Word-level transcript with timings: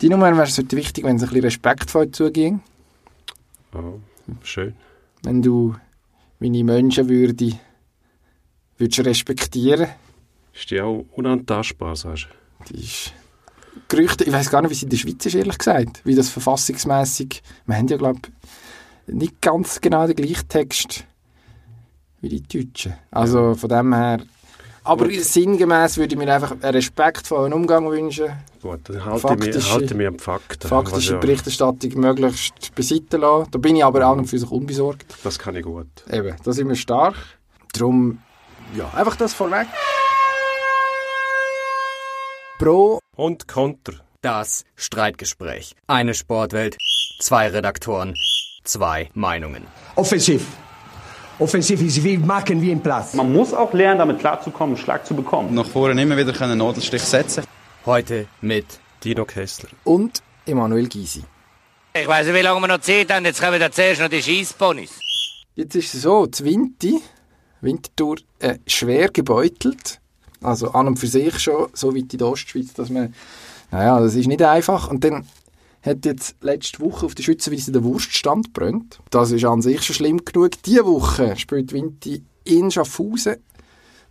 Die 0.00 0.08
Nummer 0.08 0.32
wäre 0.32 0.44
es 0.44 0.56
heute 0.56 0.76
wichtig, 0.76 1.04
wenn 1.04 1.16
es 1.16 1.22
ein 1.22 1.28
bisschen 1.28 1.44
respektvoll 1.44 2.10
zuging. 2.10 2.62
Oh, 3.74 3.98
schön. 4.42 4.74
Wenn 5.22 5.42
du 5.42 5.74
meine 6.38 6.64
Menschenwürde 6.64 7.58
würdest 8.78 9.04
respektieren 9.04 9.88
Ist 10.54 10.70
die 10.70 10.80
auch 10.80 11.04
unantastbar, 11.12 11.96
sagst 11.96 12.28
du? 12.64 12.72
Die 12.74 12.82
ist 12.82 13.12
Gerüchte, 13.88 14.24
ich 14.24 14.32
weiß 14.32 14.50
gar 14.50 14.62
nicht, 14.62 14.70
wie 14.70 14.74
es 14.74 14.82
in 14.82 14.88
der 14.88 14.96
Schweiz 14.96 15.26
ist, 15.26 15.34
ehrlich 15.34 15.58
gesagt. 15.58 16.00
Wie 16.04 16.14
das 16.14 16.28
verfassungsmäßig. 16.30 17.42
Wir 17.66 17.76
haben 17.76 17.88
ja, 17.88 17.96
glaube 17.96 18.20
ich, 19.06 19.14
nicht 19.14 19.40
ganz 19.40 19.80
genau 19.80 20.06
den 20.06 20.16
gleichen 20.16 20.48
Text 20.48 21.04
wie 22.20 22.28
die 22.28 22.42
Deutschen. 22.42 22.94
Also 23.10 23.54
von 23.54 23.68
dem 23.68 23.94
her. 23.94 24.22
Aber 24.90 25.04
Gut. 25.06 25.20
sinngemäß 25.22 25.98
würde 25.98 26.14
ich 26.16 26.18
mir 26.18 26.34
einfach 26.34 26.50
einen 26.50 26.62
respektvollen 26.62 27.52
Umgang 27.52 27.88
wünschen. 27.88 28.32
Gut, 28.60 28.80
dann 28.88 29.04
halte 29.04 29.48
ich 29.48 29.72
halte 29.72 29.84
ich 29.84 29.94
mich 29.94 30.06
am 30.08 30.18
Fakten. 30.18 30.66
Faktische 30.66 30.96
Was 30.96 31.08
ja- 31.10 31.18
Berichterstattung 31.18 31.92
möglichst 32.00 32.74
beiseite 32.74 33.16
lassen. 33.18 33.52
Da 33.52 33.58
bin 33.58 33.76
ich 33.76 33.84
aber 33.84 34.04
an 34.04 34.18
und 34.18 34.26
für 34.26 34.36
sich 34.40 34.50
unbesorgt. 34.50 35.06
Das 35.22 35.38
kann 35.38 35.54
ich 35.54 35.62
gut. 35.62 35.86
Eben, 36.10 36.34
da 36.42 36.52
sind 36.52 36.66
wir 36.68 36.74
stark. 36.74 37.14
Darum, 37.72 38.18
ja, 38.74 38.90
einfach 38.92 39.14
das 39.14 39.32
vorweg. 39.32 39.68
Pro 42.58 42.98
Und 43.16 43.46
Konter. 43.46 43.92
Das 44.22 44.64
Streitgespräch. 44.74 45.76
Eine 45.86 46.14
Sportwelt, 46.14 46.76
zwei 47.20 47.46
Redaktoren, 47.46 48.16
zwei 48.64 49.08
Meinungen. 49.14 49.68
Offensiv. 49.94 50.44
Offensiv 51.40 51.80
ist 51.80 52.04
wie 52.04 52.18
machen 52.18 52.60
wie 52.60 52.70
im 52.70 52.80
Platz. 52.82 53.14
Man 53.14 53.32
muss 53.32 53.54
auch 53.54 53.72
lernen, 53.72 53.98
damit 53.98 54.18
klarzukommen, 54.18 54.76
einen 54.76 54.84
Schlag 54.84 55.06
zu 55.06 55.14
bekommen. 55.14 55.54
nach 55.54 55.66
vorne 55.66 56.00
immer 56.00 56.16
wieder 56.16 56.38
einen 56.42 56.58
Nadelstich 56.58 57.00
setzen 57.02 57.44
Heute 57.86 58.26
mit 58.42 58.66
Dino 59.02 59.24
Kessler. 59.24 59.70
und 59.84 60.22
Emanuel 60.44 60.86
Gysi. 60.86 61.24
Ich 61.94 62.06
weiss 62.06 62.26
nicht, 62.26 62.36
wie 62.36 62.42
lange 62.42 62.60
wir 62.60 62.68
noch 62.68 62.80
Zeit 62.80 63.10
haben. 63.10 63.24
Jetzt 63.24 63.40
kommen 63.42 63.58
da 63.58 63.72
zuerst 63.72 64.02
noch 64.02 64.08
die 64.10 64.22
Scheissponys. 64.22 65.00
Jetzt 65.56 65.74
ist 65.76 65.94
es 65.94 66.02
so, 66.02 66.26
die 66.26 66.44
Winti, 66.44 67.00
Winterthur, 67.62 68.16
äh, 68.38 68.58
schwer 68.66 69.08
gebeutelt. 69.08 69.98
Also 70.42 70.72
an 70.72 70.88
und 70.88 70.98
für 70.98 71.06
sich 71.06 71.38
schon 71.38 71.68
so 71.72 71.94
weit 71.94 72.12
in 72.12 72.18
der 72.18 72.28
Ostschweiz, 72.28 72.74
dass 72.74 72.90
man, 72.90 73.14
naja, 73.70 73.98
das 73.98 74.14
ist 74.14 74.26
nicht 74.26 74.42
einfach. 74.42 74.88
Und 74.90 75.04
dann 75.04 75.26
hat 75.82 76.04
jetzt 76.04 76.36
letzte 76.42 76.80
Woche 76.80 77.06
auf 77.06 77.14
der 77.14 77.22
Schützenwiese 77.22 77.72
der 77.72 77.84
Wurststand 77.84 78.52
brennt. 78.52 79.00
Das 79.10 79.30
ist 79.30 79.44
an 79.44 79.62
sich 79.62 79.82
schon 79.82 79.96
schlimm 79.96 80.24
genug. 80.24 80.62
Diese 80.64 80.84
Woche 80.84 81.36
spielt 81.36 81.72
Winti 81.72 82.22
in 82.44 82.70
Schaffhausen 82.70 83.36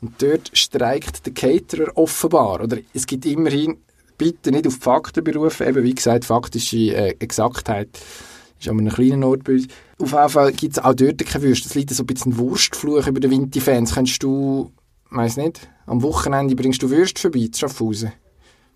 und 0.02 0.22
dort 0.22 0.50
streikt 0.54 1.26
der 1.26 1.34
Caterer 1.34 1.96
offenbar. 1.96 2.62
Oder 2.62 2.78
es 2.94 3.06
gibt 3.06 3.26
immerhin, 3.26 3.78
bitte 4.18 4.52
nicht 4.52 4.68
auf 4.68 4.76
die 4.76 4.82
Fakten 4.82 5.24
berufen, 5.24 5.68
eben 5.68 5.84
wie 5.84 5.96
gesagt, 5.96 6.26
faktische 6.26 6.78
äh, 6.78 7.16
Exaktheit 7.20 8.00
ist 8.60 8.68
an 8.68 8.78
einem 8.78 8.94
kleinen 8.94 9.24
Ort 9.24 9.44
bei 9.44 9.54
uns. 9.54 9.68
Auf 10.00 10.12
jeden 10.12 10.30
Fall 10.30 10.52
gibt 10.52 10.78
es 10.78 10.84
auch 10.84 10.94
dort 10.94 11.26
keine 11.26 11.44
Würste. 11.46 11.68
Es 11.68 11.76
liegt 11.76 11.92
so 11.92 12.04
ein 12.04 12.08
bisschen 12.08 12.38
Wurstfluch 12.38 13.08
über 13.08 13.20
den 13.20 13.32
Winti-Fans. 13.32 13.96
Könntest 13.96 14.22
du, 14.22 14.72
weiss 15.12 15.38
nicht, 15.38 15.70
am 15.86 16.02
Wochenende 16.04 16.56
bringst 16.56 16.82
du 16.84 16.90
Würste 16.90 17.22
vorbei 17.22 17.48
zu 17.52 17.60
Schaffhausen? 17.60 18.12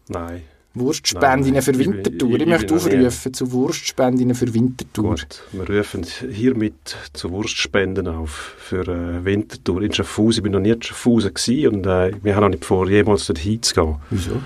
Nein. 0.08 0.44
Wurstspenden 0.76 1.54
Nein, 1.54 1.62
für 1.62 1.78
Winterthur. 1.78 2.30
Ich, 2.30 2.36
ich- 2.36 2.42
ich 2.42 2.48
möchte 2.48 2.76
aufrufen 2.76 3.34
zu 3.34 3.52
Wurstspenden 3.52 4.34
für 4.36 4.54
Winterthur. 4.54 5.10
Gut, 5.12 5.44
wir 5.52 5.70
rufen 5.80 6.04
hiermit 6.32 6.96
zu 7.14 7.30
Wurstspenden 7.32 8.08
auf 8.08 8.56
für 8.58 8.82
äh, 8.88 9.24
Winterthur 9.24 9.82
in 9.84 9.94
Schaffhausen. 9.94 10.40
Ich 10.40 10.44
bin 10.44 10.52
noch 10.54 10.60
nie 10.60 10.72
in 10.72 10.82
Schaffhausen 10.82 11.32
und 11.68 11.86
äh, 11.86 12.12
wir 12.24 12.36
haben 12.36 12.42
noch 12.44 12.50
nicht 12.50 12.66
vor, 12.66 12.90
jemals 12.90 13.28
dort 13.28 13.38
hinzugehen. 13.40 13.98
Wieso? 14.10 14.42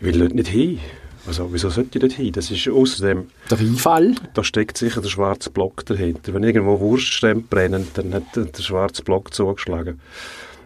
Ich 0.00 0.06
will 0.06 0.18
dort 0.18 0.34
nicht 0.34 0.48
hin. 0.48 0.80
Also, 1.24 1.48
wieso 1.52 1.70
sollte 1.70 1.98
ich 1.98 2.00
dort 2.00 2.12
hin? 2.14 2.32
Das 2.32 2.50
ist 2.50 2.68
außerdem, 2.68 3.28
Der 3.48 3.58
Einfall? 3.60 4.16
da 4.34 4.42
steckt 4.42 4.76
sicher 4.76 5.00
der 5.00 5.08
schwarze 5.08 5.50
Block 5.50 5.86
dahinter. 5.86 6.34
Wenn 6.34 6.42
irgendwo 6.42 6.80
Wurststände 6.80 7.44
brennen, 7.48 7.86
dann 7.94 8.12
hat 8.14 8.24
der 8.34 8.46
der 8.46 8.62
schwarze 8.62 9.02
Block 9.04 9.32
zugeschlagen. 9.32 10.00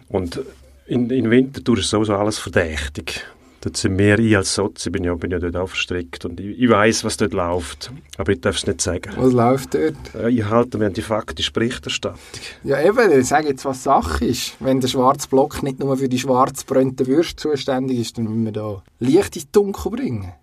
Und 0.09 0.41
in, 0.87 1.11
in 1.11 1.29
Winterthur 1.29 1.77
ist 1.77 1.91
sowieso 1.91 2.15
alles 2.15 2.39
verdächtig. 2.39 3.23
Dort 3.61 3.75
sind 3.75 3.97
wir, 3.97 4.19
ich 4.19 4.37
als 4.37 4.53
Sozi, 4.53 4.89
bin 4.91 5.03
ja, 5.03 5.15
bin 5.15 5.31
ja 5.31 5.39
dort 5.39 5.55
auch 5.55 5.69
verstrickt 5.69 6.25
und 6.25 6.39
ich, 6.39 6.59
ich 6.59 6.69
weiß, 6.69 7.03
was 7.03 7.17
dort 7.17 7.33
läuft, 7.33 7.91
aber 8.17 8.31
ich 8.31 8.41
darf 8.41 8.57
es 8.57 8.67
nicht 8.67 8.81
sagen. 8.81 9.11
Was 9.15 9.33
läuft 9.33 9.73
dort? 9.73 9.95
Ich 10.29 10.45
halte 10.45 10.77
mich 10.77 10.87
an 10.87 10.93
die 10.93 11.01
faktische 11.01 11.51
Berichterstattung. 11.51 12.19
Ja 12.63 12.79
eben, 12.81 13.19
ich 13.19 13.27
sage 13.27 13.47
jetzt, 13.49 13.65
was 13.65 13.83
Sache 13.83 14.25
ist. 14.25 14.55
Wenn 14.59 14.79
der 14.79 14.87
schwarze 14.87 15.27
Block 15.27 15.63
nicht 15.63 15.79
nur 15.79 15.97
für 15.97 16.07
die 16.07 16.19
schwarz 16.19 16.63
brennten 16.63 17.07
Würste 17.07 17.35
zuständig 17.35 17.99
ist, 17.99 18.17
dann 18.17 18.25
müssen 18.25 18.45
wir 18.45 18.51
da 18.51 18.83
Licht 18.99 19.35
ins 19.35 19.49
Dunkel 19.51 19.91
bringen. 19.91 20.33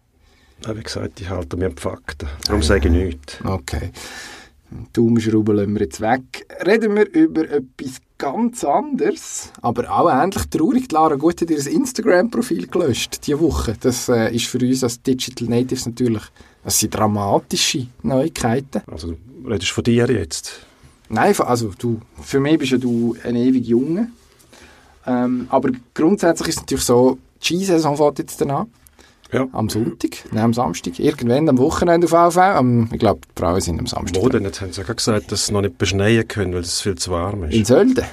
Ja, 0.66 0.76
Wie 0.76 0.82
gesagt, 0.82 1.20
ich 1.20 1.30
halte 1.30 1.56
mich 1.56 1.66
an 1.66 1.74
die 1.76 1.82
Fakten. 1.82 2.28
Darum 2.46 2.62
sage 2.62 2.88
ich 2.88 2.94
nichts. 2.94 3.38
Okay. 3.44 3.90
Daumenschrauben 4.92 5.56
lassen 5.56 5.74
wir 5.74 5.82
jetzt 5.82 6.00
weg. 6.00 6.46
Reden 6.66 6.96
wir 6.96 7.08
über 7.12 7.42
etwas 7.48 8.00
ganz 8.18 8.64
anderes, 8.64 9.50
aber 9.60 9.90
auch 9.90 10.10
ähnlich 10.10 10.44
traurig. 10.50 10.90
Lara 10.92 11.16
Gut 11.16 11.40
hat 11.40 11.50
ihr 11.50 11.66
Instagram-Profil 11.66 12.68
gelöscht 12.68 13.26
diese 13.26 13.40
Woche. 13.40 13.76
Das 13.80 14.08
äh, 14.08 14.34
ist 14.34 14.46
für 14.46 14.58
uns 14.58 14.84
als 14.84 15.02
Digital 15.02 15.48
Natives 15.48 15.86
natürlich 15.86 16.22
das 16.64 16.80
sind 16.80 16.94
dramatische 16.94 17.86
Neuigkeiten. 18.02 18.80
Also, 18.90 19.16
du 19.42 19.48
redest 19.48 19.70
von 19.70 19.84
dir 19.84 20.06
jetzt. 20.10 20.60
Nein, 21.10 21.38
also 21.38 21.72
du, 21.78 22.00
für 22.22 22.40
mich 22.40 22.58
bist 22.58 22.72
ja 22.72 22.78
du 22.78 23.14
ein 23.22 23.36
ewig 23.36 23.66
Junge. 23.66 24.10
Ähm, 25.06 25.46
aber 25.50 25.70
grundsätzlich 25.92 26.48
ist 26.48 26.56
es 26.56 26.62
natürlich 26.62 26.84
so, 26.84 27.18
die 27.42 27.44
Skisaison 27.44 27.96
fängt 27.96 28.18
jetzt 28.18 28.40
dann 28.40 28.50
an. 28.50 28.66
Ja. 29.34 29.48
Am 29.52 29.68
Sonntag, 29.68 30.10
nein, 30.30 30.44
am 30.44 30.54
Samstag. 30.54 30.98
Irgendwann 31.00 31.48
am 31.48 31.58
Wochenende 31.58 32.06
auf 32.06 32.14
AV. 32.14 32.36
Am, 32.38 32.88
ich 32.92 33.00
glaube, 33.00 33.20
die 33.36 33.40
Frauen 33.40 33.60
sind 33.60 33.80
am 33.80 33.86
Samstag. 33.86 34.22
Wo 34.22 34.28
denn? 34.28 34.44
Jetzt 34.44 34.60
haben 34.60 34.72
sie 34.72 34.80
ja 34.82 34.92
gesagt, 34.92 35.32
dass 35.32 35.46
sie 35.46 35.52
noch 35.52 35.62
nicht 35.62 35.76
beschneien 35.76 36.26
können, 36.28 36.52
weil 36.54 36.60
es 36.60 36.80
viel 36.80 36.94
zu 36.94 37.10
warm 37.10 37.42
ist. 37.44 37.54
In 37.54 37.64
Sölden. 37.64 38.04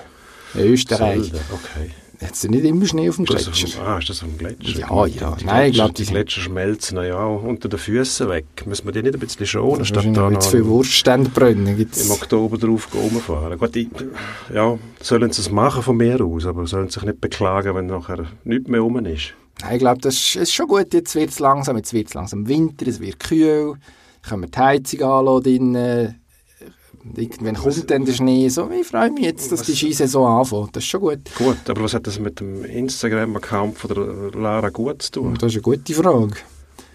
In 0.56 0.62
Österreich. 0.62 1.20
Sölden, 1.22 1.40
okay. 1.52 1.92
Jetzt 2.22 2.48
nicht 2.48 2.64
immer 2.66 2.86
Schnee 2.86 3.10
auf 3.10 3.16
dem 3.16 3.26
Ist 3.26 3.48
auf 3.48 3.54
Gletscher. 3.56 3.82
Ah, 3.84 3.98
ist 3.98 4.10
das 4.10 4.22
auf 4.22 4.30
dem 4.30 4.38
Gletscher? 4.38 4.80
Ja, 4.80 5.06
ja. 5.08 5.36
Die 5.40 5.46
Nein, 5.46 5.72
ich 5.72 5.82
die 5.94 6.04
sind- 6.04 6.14
Gletscher 6.14 6.42
schmelzen 6.42 6.98
ja 7.04 7.24
unter 7.26 7.68
den 7.68 7.80
Füßen 7.80 8.30
weg. 8.30 8.46
Müssen 8.66 8.86
wir 8.86 8.92
die 8.92 9.02
nicht 9.02 9.16
ein 9.16 9.20
bisschen 9.20 9.46
schonen, 9.48 9.86
statt 9.86 10.06
da 10.14 10.30
noch 10.30 10.40
zu 10.40 10.52
viel 10.52 10.66
Wurststände 10.66 11.30
brennen. 11.32 11.78
Gibt's. 11.78 12.06
im 12.06 12.12
Oktober 12.12 12.60
drauf 12.60 12.88
rumfahren? 12.94 13.58
Gut, 13.58 13.76
ich, 13.76 13.88
ja, 14.54 14.78
sollen 15.02 15.32
sie 15.32 15.42
es 15.42 15.50
machen 15.50 15.82
von 15.82 15.98
mir 15.98 16.24
aus, 16.24 16.46
aber 16.46 16.68
sollen 16.68 16.90
sich 16.90 17.02
nicht 17.04 17.22
beklagen, 17.22 17.74
wenn 17.76 17.88
nachher 17.88 18.26
nichts 18.44 18.68
mehr 18.70 18.82
rum 18.82 19.04
ist. 19.06 19.34
Nein, 19.62 19.74
ich 19.74 19.80
glaube, 19.80 20.02
das 20.02 20.36
ist, 20.36 20.54
schon 20.54 20.68
gut. 20.68 20.94
Jetzt 20.94 21.16
wird 21.16 21.30
es 21.30 21.40
langsam, 21.40 21.78
jetzt 21.78 21.94
wird 21.94 22.08
es 22.08 22.14
langsam 22.14 22.48
Winter, 22.48 22.88
es 22.88 23.00
wird 23.00 23.20
kühl. 23.20 23.76
Können 24.28 24.44
wir 24.44 24.50
die 24.50 24.60
Heizung 24.60 25.02
anlassen 25.02 25.44
drinnen. 25.44 26.22
Irgendwann 27.16 27.56
kommt 27.56 27.90
dann 27.90 28.06
der 28.06 28.14
Schnee. 28.14 28.48
So, 28.50 28.70
ich 28.70 28.88
freue 28.88 29.10
mich 29.12 29.24
jetzt, 29.24 29.52
dass 29.52 29.64
die 29.64 29.76
Skisaison 29.76 30.40
anfängt. 30.40 30.76
Das 30.76 30.84
ist 30.84 30.90
schon 30.90 31.02
gut. 31.02 31.20
Gut, 31.36 31.58
aber 31.68 31.84
was 31.84 31.94
hat 31.96 32.06
das 32.06 32.20
mit 32.20 32.40
dem 32.40 32.64
Instagram-Account 32.64 33.78
von 33.78 33.94
der 33.94 34.40
Lara 34.40 34.70
gut 34.70 35.02
zu 35.02 35.12
tun? 35.14 35.34
Das 35.40 35.52
ist 35.52 35.56
eine 35.56 35.62
gute 35.64 35.94
Frage. 35.94 36.36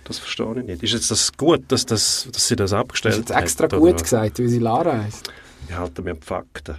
Das 0.04 0.18
verstehe 0.18 0.60
ich 0.60 0.66
nicht. 0.66 0.82
Ist 0.84 0.92
jetzt 0.92 1.10
das 1.10 1.32
gut, 1.36 1.64
dass, 1.68 1.84
das, 1.84 2.28
dass 2.30 2.46
sie 2.46 2.54
das 2.54 2.72
abgestellt 2.72 3.16
ist 3.16 3.28
jetzt 3.28 3.36
extra 3.36 3.64
hat, 3.64 3.72
gut 3.72 3.94
oder? 3.94 4.02
gesagt, 4.02 4.38
weil 4.38 4.48
sie 4.48 4.60
Lara 4.60 5.02
heisst. 5.02 5.30
Ich 5.68 5.76
halte 5.76 6.02
an 6.02 6.14
die 6.14 6.24
Fakten. 6.24 6.76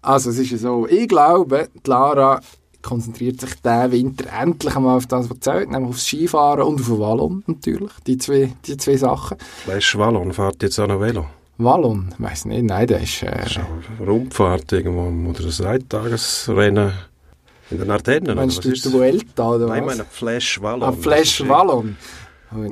Also, 0.00 0.30
es 0.30 0.38
ist 0.38 0.52
ja 0.52 0.58
so. 0.58 0.86
Ich 0.86 1.08
glaube, 1.08 1.68
die 1.74 1.90
Lara 1.90 2.40
konzentriert 2.86 3.40
sich 3.40 3.54
diesen 3.56 3.92
Winter 3.92 4.24
endlich 4.40 4.74
einmal 4.76 4.96
auf 4.96 5.06
das, 5.06 5.28
was 5.28 5.40
zählt, 5.40 5.70
nämlich 5.70 5.90
aufs 5.90 6.06
Skifahren 6.06 6.62
und 6.62 6.80
auf 6.80 6.86
den 6.86 6.98
Wallon 6.98 7.42
natürlich. 7.46 7.90
Die 8.06 8.16
zwei, 8.18 8.52
die 8.66 8.76
zwei 8.76 8.96
Sachen. 8.96 9.36
Flash 9.64 9.98
Wallon 9.98 10.32
fährt 10.32 10.62
jetzt 10.62 10.78
auch 10.78 10.86
noch 10.86 11.00
Velo. 11.00 11.26
Wallon, 11.58 12.14
ich 12.18 12.22
weiss 12.22 12.44
nicht, 12.44 12.64
nein, 12.64 12.86
der 12.86 13.00
ist... 13.00 13.22
Äh, 13.22 13.30
Das 13.42 13.50
ist 13.52 13.60
Rundfahrt 14.06 14.72
irgendwo 14.72 15.30
oder 15.30 15.40
ein 15.44 15.66
Eintagesrennen 15.66 16.92
in 17.70 17.78
den 17.78 17.90
Ardennen. 17.90 18.26
oder 18.30 18.34
meinst 18.36 18.58
was 18.58 18.80
du 18.82 18.90
der? 18.90 18.92
Vuelta 18.92 19.48
oder 19.50 19.66
Nein, 19.68 19.82
ich 19.82 19.88
was? 19.88 19.96
meine 19.96 20.08
Flash 20.10 20.60
Wallon. 20.62 20.82
Ah, 20.82 20.92
Flash 20.92 21.48
Wallon. 21.48 21.96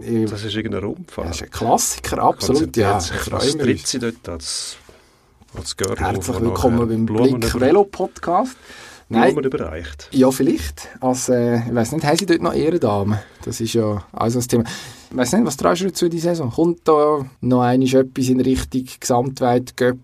Ich- 0.07 0.31
Das 0.31 0.45
ist 0.45 0.55
irgendeine 0.55 0.87
Rundfahrt. 0.87 1.29
Das 1.31 1.37
ist 1.37 1.43
ein 1.45 1.51
Klassiker, 1.51 2.19
absolut, 2.23 2.77
ja. 2.77 2.99
Tritt 2.99 3.61
uns. 3.61 3.91
sie 3.91 3.99
dort 3.99 4.29
als, 4.29 4.77
Herzlich 5.97 6.41
willkommen 6.41 6.77
nachher 6.77 6.87
beim 6.87 7.07
Blick 7.07 7.61
Velo 7.61 7.85
Podcast. 7.85 8.57
Blumen 9.09 9.35
Nein, 9.35 9.45
überreicht. 9.45 10.09
ja, 10.13 10.31
vielleicht. 10.31 10.89
Als, 11.01 11.29
äh, 11.29 11.59
ich 11.59 11.75
weiss 11.75 11.93
nicht, 11.93 12.05
haben 12.05 12.17
sie 12.17 12.27
dort 12.27 12.43
noch 12.43 12.55
Ehrendamen? 12.55 13.19
Das 13.45 13.61
ist 13.61 13.75
ja 13.75 14.05
also 14.13 14.39
das 14.39 14.49
Thema. 14.49 14.65
Ich 15.11 15.17
weiss 15.17 15.33
nicht, 15.33 15.45
was 15.45 15.57
traust 15.57 15.83
du 15.83 15.93
zu 15.93 16.09
die 16.09 16.19
Saison? 16.19 16.51
Kommt 16.51 16.81
da 16.89 17.25
noch 17.41 17.61
einmal 17.61 17.89
etwas 17.89 18.29
in 18.29 18.41
Richtung 18.41 18.85
Gesamtweit 18.99 19.77
Göpp 19.77 19.99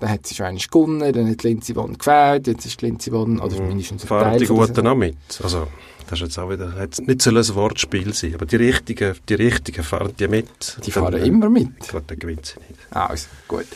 Dann 0.00 0.10
hat 0.10 0.26
sie 0.26 0.34
schon 0.34 0.46
einmal 0.46 0.62
gewonnen, 0.70 1.12
dann 1.12 1.30
hat 1.30 1.42
Lindsay 1.42 1.74
Vonn 1.74 1.96
gefällt, 1.96 2.46
jetzt 2.46 2.66
ist 2.66 2.82
Lindsay 2.82 3.12
Vonn, 3.12 3.38
oder 3.38 3.60
mindestens 3.62 4.02
ein 4.04 4.08
Fahren 4.08 4.30
Teil 4.30 4.38
die 4.40 4.46
von 4.46 4.56
der 4.56 4.66
Guten 4.66 4.86
auch 4.86 4.94
mit. 4.96 5.16
Also, 5.42 5.66
das 6.10 6.18
ist 6.18 6.26
jetzt 6.26 6.38
auch 6.40 6.50
wieder, 6.50 6.74
hat 6.74 6.98
nicht 7.06 7.22
so 7.22 7.30
ein 7.30 7.54
Wortspiel 7.54 8.12
sein, 8.12 8.34
aber 8.34 8.44
die 8.44 8.56
Richtigen, 8.56 9.14
die 9.28 9.34
Richtigen 9.34 9.84
fahren 9.84 10.12
die 10.18 10.26
mit. 10.26 10.48
Die 10.84 10.90
Dann, 10.90 11.04
fahren 11.04 11.14
äh, 11.14 11.26
immer 11.26 11.48
mit. 11.48 11.68
Ich 11.80 11.88
glaube, 11.88 12.06
dann 12.08 12.18
gewinnt 12.18 12.46
sie 12.46 12.58
nicht. 12.58 12.80
Also, 12.90 13.28
gut. 13.46 13.66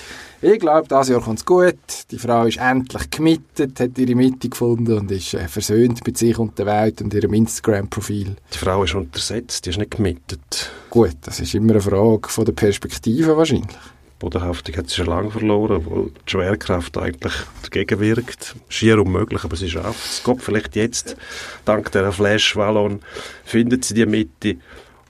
Ich 0.43 0.59
glaube, 0.59 0.89
dieses 0.89 1.09
Jahr 1.11 1.21
kommt 1.21 1.39
es 1.39 1.45
gut. 1.45 1.79
Die 2.11 2.19
Frau 2.19 2.45
ist 2.45 2.59
endlich 2.59 3.09
gemietet, 3.09 3.79
hat 3.79 3.97
ihre 3.97 4.17
Mitte 4.17 4.49
gefunden 4.49 4.99
und 4.99 5.11
ist 5.13 5.35
äh, 5.35 5.47
versöhnt 5.47 6.05
mit 6.05 6.19
sich 6.19 6.37
und 6.37 6.59
der 6.59 6.67
Welt 6.67 7.01
und 7.01 7.15
ihrem 7.15 7.35
Instagram-Profil. 7.35 8.35
Die 8.53 8.59
Frau 8.59 8.83
ist 8.83 8.97
untersetzt, 8.97 9.65
die 9.65 9.71
ist 9.71 9.79
nicht 9.79 9.93
gemietet. 9.93 10.73
Gut, 10.91 11.17
das 11.23 11.39
ist 11.39 11.55
immer 11.55 11.75
eine 11.75 11.81
Frage 11.81 12.29
von 12.29 12.45
der 12.45 12.53
Perspektive 12.53 13.37
wahrscheinlich. 13.37 13.77
Die 14.15 14.27
Bodenhaftung 14.27 14.77
hat 14.77 14.89
sie 14.89 14.97
schon 14.97 15.07
lange 15.07 15.31
verloren, 15.31 15.77
obwohl 15.77 16.11
die 16.11 16.31
Schwerkraft 16.31 16.97
eigentlich 16.97 17.35
dagegen 17.63 18.01
wirkt. 18.01 18.55
Schier 18.69 18.99
unmöglich, 19.01 19.45
aber 19.45 19.57
sie 19.57 19.69
schafft 19.69 20.05
es. 20.05 20.23
Gott, 20.23 20.41
vielleicht 20.41 20.77
jetzt, 20.77 21.17
dank 21.65 21.91
dieser 21.91 22.13
Flash-Wallon, 22.13 23.01
findet 23.45 23.85
sie 23.85 23.95
die 23.95 24.07
Mitte 24.07 24.57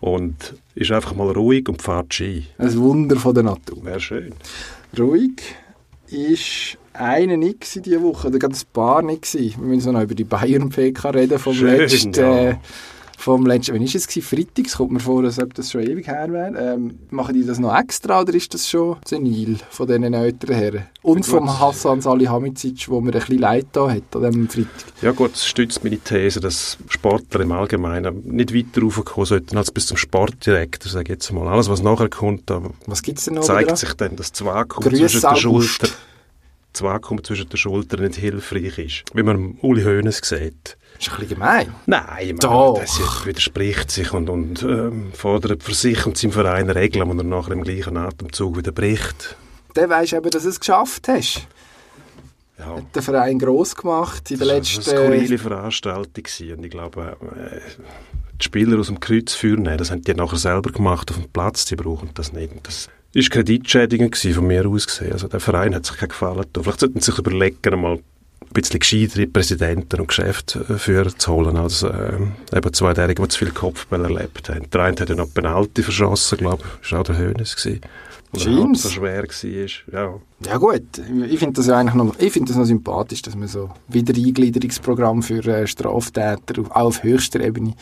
und 0.00 0.54
ist 0.74 0.90
einfach 0.90 1.14
mal 1.14 1.30
ruhig 1.30 1.68
und 1.68 1.82
fährt 1.82 2.12
Ski. 2.12 2.46
Ein 2.58 2.76
Wunder 2.78 3.16
von 3.16 3.34
der 3.34 3.44
Natur. 3.44 3.84
Wäre 3.84 4.00
schön. 4.00 4.32
Ruhig 4.98 5.42
ist 6.08 6.78
einer 6.92 7.36
nicht 7.36 7.84
diese 7.84 8.02
Woche, 8.02 8.28
oder 8.28 8.38
gerade 8.38 8.54
ein 8.54 8.72
paar 8.72 9.02
nicht. 9.02 9.32
Wir 9.34 9.56
müssen 9.58 9.92
noch 9.92 10.02
über 10.02 10.14
die 10.14 10.24
Bayern-PK 10.24 11.10
reden 11.10 11.38
vom 11.38 11.54
Schön, 11.54 11.76
letzten... 11.76 12.12
ja. 12.14 12.60
Vom 13.24 13.46
letzten, 13.46 13.72
wann 13.74 13.80
ist 13.80 13.94
es? 13.94 14.04
Freitag, 14.04 14.66
es 14.66 14.76
kommt 14.76 14.92
mir 14.92 15.00
vor, 15.00 15.24
als 15.24 15.38
ob 15.38 15.54
das 15.54 15.70
schon 15.70 15.80
ewig 15.80 16.06
her 16.08 16.30
wäre. 16.30 16.74
Ähm, 16.74 16.98
machen 17.08 17.32
die 17.32 17.46
das 17.46 17.58
noch 17.58 17.74
extra 17.74 18.20
oder 18.20 18.34
ist 18.34 18.52
das 18.52 18.68
schon 18.68 18.98
senil 19.06 19.56
von 19.70 19.86
diesen 19.86 20.12
älteren 20.12 20.54
Herren? 20.54 20.82
Und 21.00 21.24
vom 21.24 21.46
Gut. 21.46 21.58
Hassan 21.58 22.02
Salihamidzic, 22.02 22.86
wo 22.90 23.00
mir 23.00 23.14
ein 23.14 23.20
bisschen 23.20 23.38
leid 23.38 23.68
da 23.72 23.88
hat 23.90 24.14
an 24.14 24.24
diesem 24.24 24.48
Freitag. 24.50 24.68
Ja 25.00 25.12
gut, 25.12 25.32
das 25.32 25.46
stützt 25.46 25.82
meine 25.82 25.96
These, 25.96 26.40
dass 26.40 26.76
Sportler 26.90 27.40
im 27.40 27.52
Allgemeinen 27.52 28.24
nicht 28.26 28.54
weiter 28.54 28.82
raufkommen 28.82 29.24
sollten 29.24 29.56
als 29.56 29.70
bis 29.70 29.86
zum 29.86 29.96
Sportdirektor, 29.96 30.92
sage 30.92 31.04
ich 31.04 31.08
jetzt 31.08 31.32
mal. 31.32 31.48
Alles, 31.48 31.70
was 31.70 31.82
nachher 31.82 32.10
kommt, 32.10 32.52
Was 32.84 33.00
gibt 33.00 33.20
es 33.20 33.24
denn 33.24 33.36
noch? 33.36 33.42
zeigt 33.44 33.70
dran? 33.70 33.76
sich 33.78 33.94
dann, 33.94 34.16
dass 34.16 34.32
das 34.32 34.44
Vakuum 34.44 34.84
Grüß 34.84 34.98
zwischen 34.98 35.20
der. 35.22 35.36
Schulter 35.36 35.88
das 36.74 36.82
Vakuum 36.82 37.22
zwischen 37.22 37.48
den 37.48 37.56
Schultern 37.56 38.02
nicht 38.02 38.16
hilfreich 38.16 38.78
ist. 38.78 39.04
Wie 39.14 39.22
man 39.22 39.56
Uli 39.62 39.82
Hoeneß 39.82 40.20
sieht. 40.24 40.76
Ist 40.98 41.10
ein 41.10 41.20
bisschen 41.20 41.28
gemein. 41.28 41.74
Nein, 41.86 42.36
Doch. 42.38 42.80
das 42.80 43.26
widerspricht 43.26 43.90
sich 43.90 44.12
und, 44.12 44.28
und 44.28 44.62
ähm, 44.62 45.12
fordert 45.12 45.62
für 45.62 45.74
sich 45.74 46.06
und 46.06 46.16
seinen 46.16 46.32
Verein 46.32 46.70
Regeln, 46.70 47.10
die 47.10 47.18
er 47.18 47.24
nachher 47.24 47.52
im 47.52 47.64
gleichen 47.64 47.96
Atemzug 47.96 48.56
wieder 48.56 48.72
bricht. 48.72 49.36
Dann 49.74 49.90
weisst 49.90 50.12
du 50.12 50.16
eben, 50.16 50.30
dass 50.30 50.44
du 50.44 50.48
es 50.48 50.60
geschafft 50.60 51.08
hast. 51.08 51.46
Ja, 52.58 52.80
Den 52.94 53.02
Verein 53.02 53.38
gross 53.38 53.74
gemacht 53.74 54.30
in 54.30 54.38
das 54.38 54.46
letzten... 54.46 54.86
war 54.86 54.92
eine 54.92 55.06
skurrile 55.06 55.38
Veranstaltung 55.38 56.22
gewesen. 56.22 56.56
und 56.56 56.64
ich 56.64 56.70
glaube, 56.70 57.16
äh, 57.36 57.58
die 58.40 58.44
Spieler 58.44 58.78
aus 58.78 58.86
dem 58.86 59.00
Kreuz 59.00 59.34
führen, 59.34 59.64
das 59.64 59.90
haben 59.90 60.02
die 60.02 60.14
nachher 60.14 60.38
selber 60.38 60.70
gemacht 60.70 61.10
auf 61.10 61.16
dem 61.16 61.28
Platz, 61.30 61.64
die 61.64 61.76
brauchen 61.76 62.10
das 62.14 62.32
nicht. 62.32 62.52
Das 62.62 62.88
ist 63.12 63.30
kreditschädigend 63.30 64.12
gewesen, 64.12 64.34
von 64.34 64.46
mir 64.46 64.66
aus 64.68 64.86
gesehen. 64.86 65.12
Also 65.12 65.28
der 65.28 65.40
Verein 65.40 65.74
hat 65.74 65.86
sich 65.86 65.96
keinen 65.96 66.08
Gefallen 66.08 66.42
getan. 66.42 66.62
Vielleicht 66.62 66.80
sollten 66.80 67.00
sie 67.00 67.10
sich 67.10 67.18
überlegen, 67.18 67.80
mal 67.80 67.92
ein 67.94 68.02
bisschen 68.54 68.80
gescheitere 68.80 69.26
Präsidenten 69.26 70.00
und 70.00 70.08
Geschäftsführer 70.08 71.16
zu 71.18 71.32
holen, 71.32 71.56
als 71.58 71.82
äh, 71.82 72.12
eben 72.56 72.72
Zweijährige, 72.72 73.20
die 73.22 73.28
zu 73.28 73.38
viel 73.40 73.50
Kopfball 73.50 74.02
erlebt 74.04 74.48
haben. 74.48 74.70
Der 74.70 74.80
eine 74.82 74.96
hat 74.98 75.08
ja 75.10 75.14
noch 75.14 75.32
Penalty 75.34 75.82
verschossen, 75.82 76.38
glaube 76.38 76.62
ich, 76.64 76.80
das 76.82 76.92
war 76.92 77.00
auch 77.00 77.04
der 77.04 77.18
Hönes 77.18 77.54
gewesen. 77.56 77.80
Und 78.32 78.40
Scheint's. 78.40 78.82
so 78.82 78.88
schwer 78.88 79.22
war. 79.22 79.92
Ja. 79.92 80.14
Ja 80.46 80.56
gut, 80.56 80.82
ich 81.28 81.38
finde 81.38 81.52
das 81.54 81.66
ja 81.68 81.76
eigentlich 81.78 81.94
noch, 81.94 82.18
ich 82.18 82.32
finde 82.32 82.48
das 82.48 82.56
noch 82.56 82.64
sympathisch, 82.64 83.22
dass 83.22 83.36
man 83.36 83.46
so 83.46 83.70
Wiedereingliederungsprogramm 83.88 85.22
für 85.22 85.44
äh, 85.46 85.66
Straftäter 85.66 86.60
auf- 86.60 86.70
auf 86.72 87.02
höchster 87.04 87.40
Ebene 87.40 87.74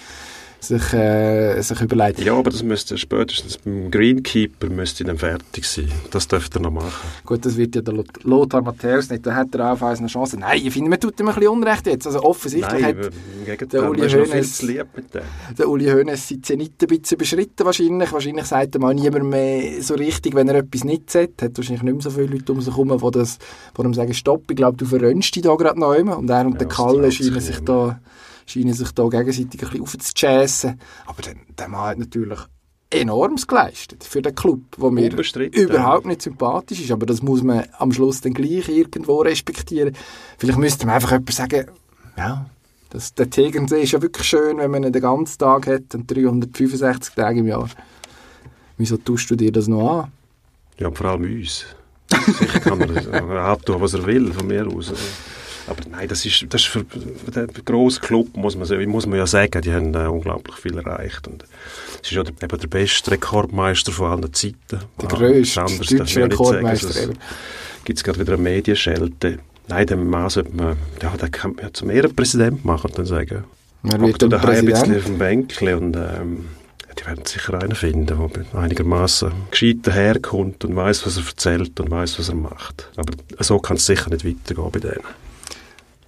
sich, 0.63 0.93
äh, 0.93 1.61
sich 1.61 1.81
überlegt. 1.81 2.21
ja, 2.21 2.35
aber 2.35 2.51
das 2.51 2.63
müsste 2.63 2.97
spätestens 2.97 3.59
beim 3.59 3.91
Greenkeeper 3.91 4.69
müsste 4.69 5.03
dann 5.03 5.19
fertig 5.19 5.65
sein. 5.67 5.91
Das 6.13 6.29
dürfte 6.29 6.59
er 6.59 6.63
noch 6.63 6.71
machen. 6.71 6.93
Gut, 7.27 7.45
das 7.45 7.57
wird 7.57 7.75
ja 7.75 7.83
der 7.83 7.95
Lot- 7.95 8.23
Lothar 8.23 8.63
Matthäus 8.63 9.11
nicht, 9.11 9.27
da 9.27 9.35
hat 9.35 9.55
er 9.57 9.73
auch 9.73 9.83
eine 9.83 10.07
Chance. 10.07 10.39
Nein, 10.39 10.61
ich 10.65 10.73
finde, 10.73 10.89
man 10.91 11.01
tut 11.01 11.19
ihm 11.19 11.29
ein 11.29 11.35
bisschen 11.35 11.49
Unrecht 11.51 11.87
jetzt. 11.89 12.07
Also 12.07 12.23
offensichtlich 12.23 12.81
Nein, 12.81 12.97
hat 12.97 13.07
im 13.07 13.45
Gegenteil, 13.45 13.81
der 13.81 13.91
Uli 13.91 14.03
Hoeneß- 14.03 15.21
der 15.59 15.69
Uli 15.69 15.87
Hoeneß 15.87 16.29
sein 16.29 16.43
Zenit 16.43 16.73
ein 16.81 16.87
bisschen 16.87 17.17
überschritten 17.17 17.65
wahrscheinlich. 17.67 18.13
Wahrscheinlich 18.13 18.45
sagt 18.47 18.75
er 18.77 18.81
mal 18.81 18.95
niemand 18.95 19.25
mehr 19.25 19.83
so 19.83 19.95
richtig, 19.95 20.35
wenn 20.35 20.49
er 20.49 20.57
etwas 20.57 20.85
nicht 20.85 21.11
sagt. 21.11 21.43
Hat 21.43 21.57
wahrscheinlich 21.57 21.83
nicht 21.83 21.93
mehr 21.95 22.03
so 22.03 22.11
viele 22.11 22.27
Leute 22.27 22.53
um 22.53 22.61
sich 22.61 22.73
herum, 22.73 22.97
die 22.97 23.11
das, 23.19 23.39
die 23.77 23.83
ihm 23.83 23.95
sagen, 23.95 24.15
stopp, 24.15 24.45
ich 24.51 24.57
glaube, 24.57 24.77
du 24.77 24.85
verrönnst 24.87 25.35
dich 25.35 25.43
da 25.43 25.55
gerade 25.57 25.81
noch 25.81 25.95
immer. 25.95 26.19
Und 26.19 26.31
er 26.31 26.47
und 26.47 26.61
der 26.61 26.69
das 26.69 26.77
Kalle 26.77 27.11
scheinen 27.11 27.41
sich 27.41 27.59
da, 27.61 27.99
scheinen 28.47 28.75
sich 28.75 28.93
da 28.93 29.09
gegenseitig 29.09 29.63
ein 29.63 29.69
bisschen 29.69 29.83
aufzuchassen. 29.83 30.81
Aber 31.07 31.23
der, 31.23 31.35
der 31.59 31.69
Mann 31.69 31.89
hat 31.89 31.99
natürlich 31.99 32.39
enormes 32.91 33.47
geleistet 33.47 34.05
für 34.05 34.21
den 34.21 34.35
Club, 34.35 34.61
wo 34.77 34.91
mir 34.91 35.11
überhaupt 35.11 36.07
nicht 36.07 36.23
sympathisch 36.23 36.81
ist. 36.81 36.91
Aber 36.91 37.07
das 37.07 37.23
muss 37.23 37.43
man 37.43 37.65
am 37.79 37.93
Schluss 37.93 38.21
dann 38.21 38.35
gleich 38.35 38.69
irgendwo 38.69 39.21
respektieren. 39.21 39.97
Vielleicht 40.39 40.59
müsste 40.59 40.87
man 40.87 40.97
einfach 40.97 41.13
jemand 41.13 41.33
sagen, 41.33 41.67
ja, 42.17 42.47
das, 42.91 43.15
der 43.15 43.31
Tegernsee 43.31 43.83
ist 43.83 43.93
ja 43.93 44.03
wirklich 44.03 44.27
schön, 44.27 44.59
wenn 44.59 44.71
man 44.71 44.85
ihn 44.85 44.93
den 44.93 45.01
ganzen 45.01 45.39
Tag 45.39 45.67
hat 45.67 45.95
und 45.95 46.11
365 46.11 47.15
Tage 47.15 47.41
im 47.41 47.47
Jahr. 47.47 47.69
Wieso 48.77 48.99
tust 48.99 49.31
du 49.31 49.37
dir 49.37 49.51
das 49.51 49.67
noch 49.67 50.03
an? 50.03 50.13
Ja, 50.79 50.91
vor 50.91 51.07
allem 51.07 51.23
uns. 51.23 51.65
Sicher 52.11 52.61
kann 52.61 52.81
er 52.81 53.13
er 53.13 53.45
antun, 53.45 53.81
was 53.81 53.95
er 53.95 54.05
will, 54.05 54.33
von 54.33 54.47
mir 54.47 54.67
aus. 54.67 54.93
Aber 55.67 55.81
nein, 55.91 56.09
das 56.09 56.25
ist, 56.27 56.47
das 56.49 56.63
ist 56.63 56.67
für 56.69 56.85
den 56.85 57.49
grossen 57.65 58.03
Club, 58.03 58.37
muss 58.37 58.57
man, 58.57 58.89
muss 58.89 59.07
man 59.07 59.19
ja 59.19 59.27
sagen, 59.27 59.63
die 59.63 59.73
haben 59.73 59.95
äh, 59.95 60.07
unglaublich 60.07 60.57
viel 60.57 60.77
erreicht. 60.77 61.27
Und 61.29 61.45
es 62.03 62.11
ist 62.11 62.13
ja 62.13 62.23
der, 62.23 62.35
eben 62.43 62.61
der 62.61 62.69
beste 62.69 63.11
Rekordmeister 63.13 63.93
von 63.93 64.11
allen 64.11 64.33
Zeiten. 64.33 64.57
Der 64.71 64.81
Ah, 65.05 65.07
grösste 65.07 65.63
anders 65.63 65.87
deutsche 65.87 66.25
Rekordmeister 66.25 67.11
Gibt 67.85 67.99
es 67.99 68.05
gerade 68.05 68.21
wieder 68.21 68.35
eine 68.35 68.43
Medienschelte. 68.43 69.39
Nein, 69.69 69.87
den 69.87 70.09
Mann 70.09 70.29
sollte 70.29 70.55
man, 70.55 70.77
ja, 71.03 71.11
den 71.17 71.31
kann 71.31 71.55
man 71.55 71.65
ja 71.65 71.73
zum 71.73 71.91
Ehrenpräsident 71.91 72.65
machen 72.65 72.91
und 72.91 72.99
dann 72.99 73.07
sagen, 73.07 73.45
Hock 73.85 74.01
wird 74.01 74.23
dann 74.23 74.35
ein 74.35 74.65
bisschen 74.65 74.97
auf 74.97 75.05
dem 75.05 75.19
Bänkchen 75.19 75.75
und 75.75 75.97
ähm, 75.97 76.47
die 76.99 77.07
werden 77.07 77.25
sicher 77.25 77.61
einen 77.61 77.75
finden, 77.75 78.07
der 78.07 78.61
einigermaßen 78.61 79.33
gescheit 79.51 79.79
daherkommt 79.83 80.65
und 80.65 80.77
weiß, 80.77 81.07
was 81.07 81.17
er 81.17 81.27
erzählt 81.27 81.81
und 81.81 81.91
weiß, 81.91 82.19
was 82.19 82.29
er 82.29 82.35
macht. 82.35 82.91
Aber 82.97 83.13
so 83.41 83.59
kann 83.59 83.77
es 83.77 83.87
sicher 83.87 84.11
nicht 84.11 84.25
weitergehen 84.25 84.71
bei 84.71 84.81
denen. 84.81 85.01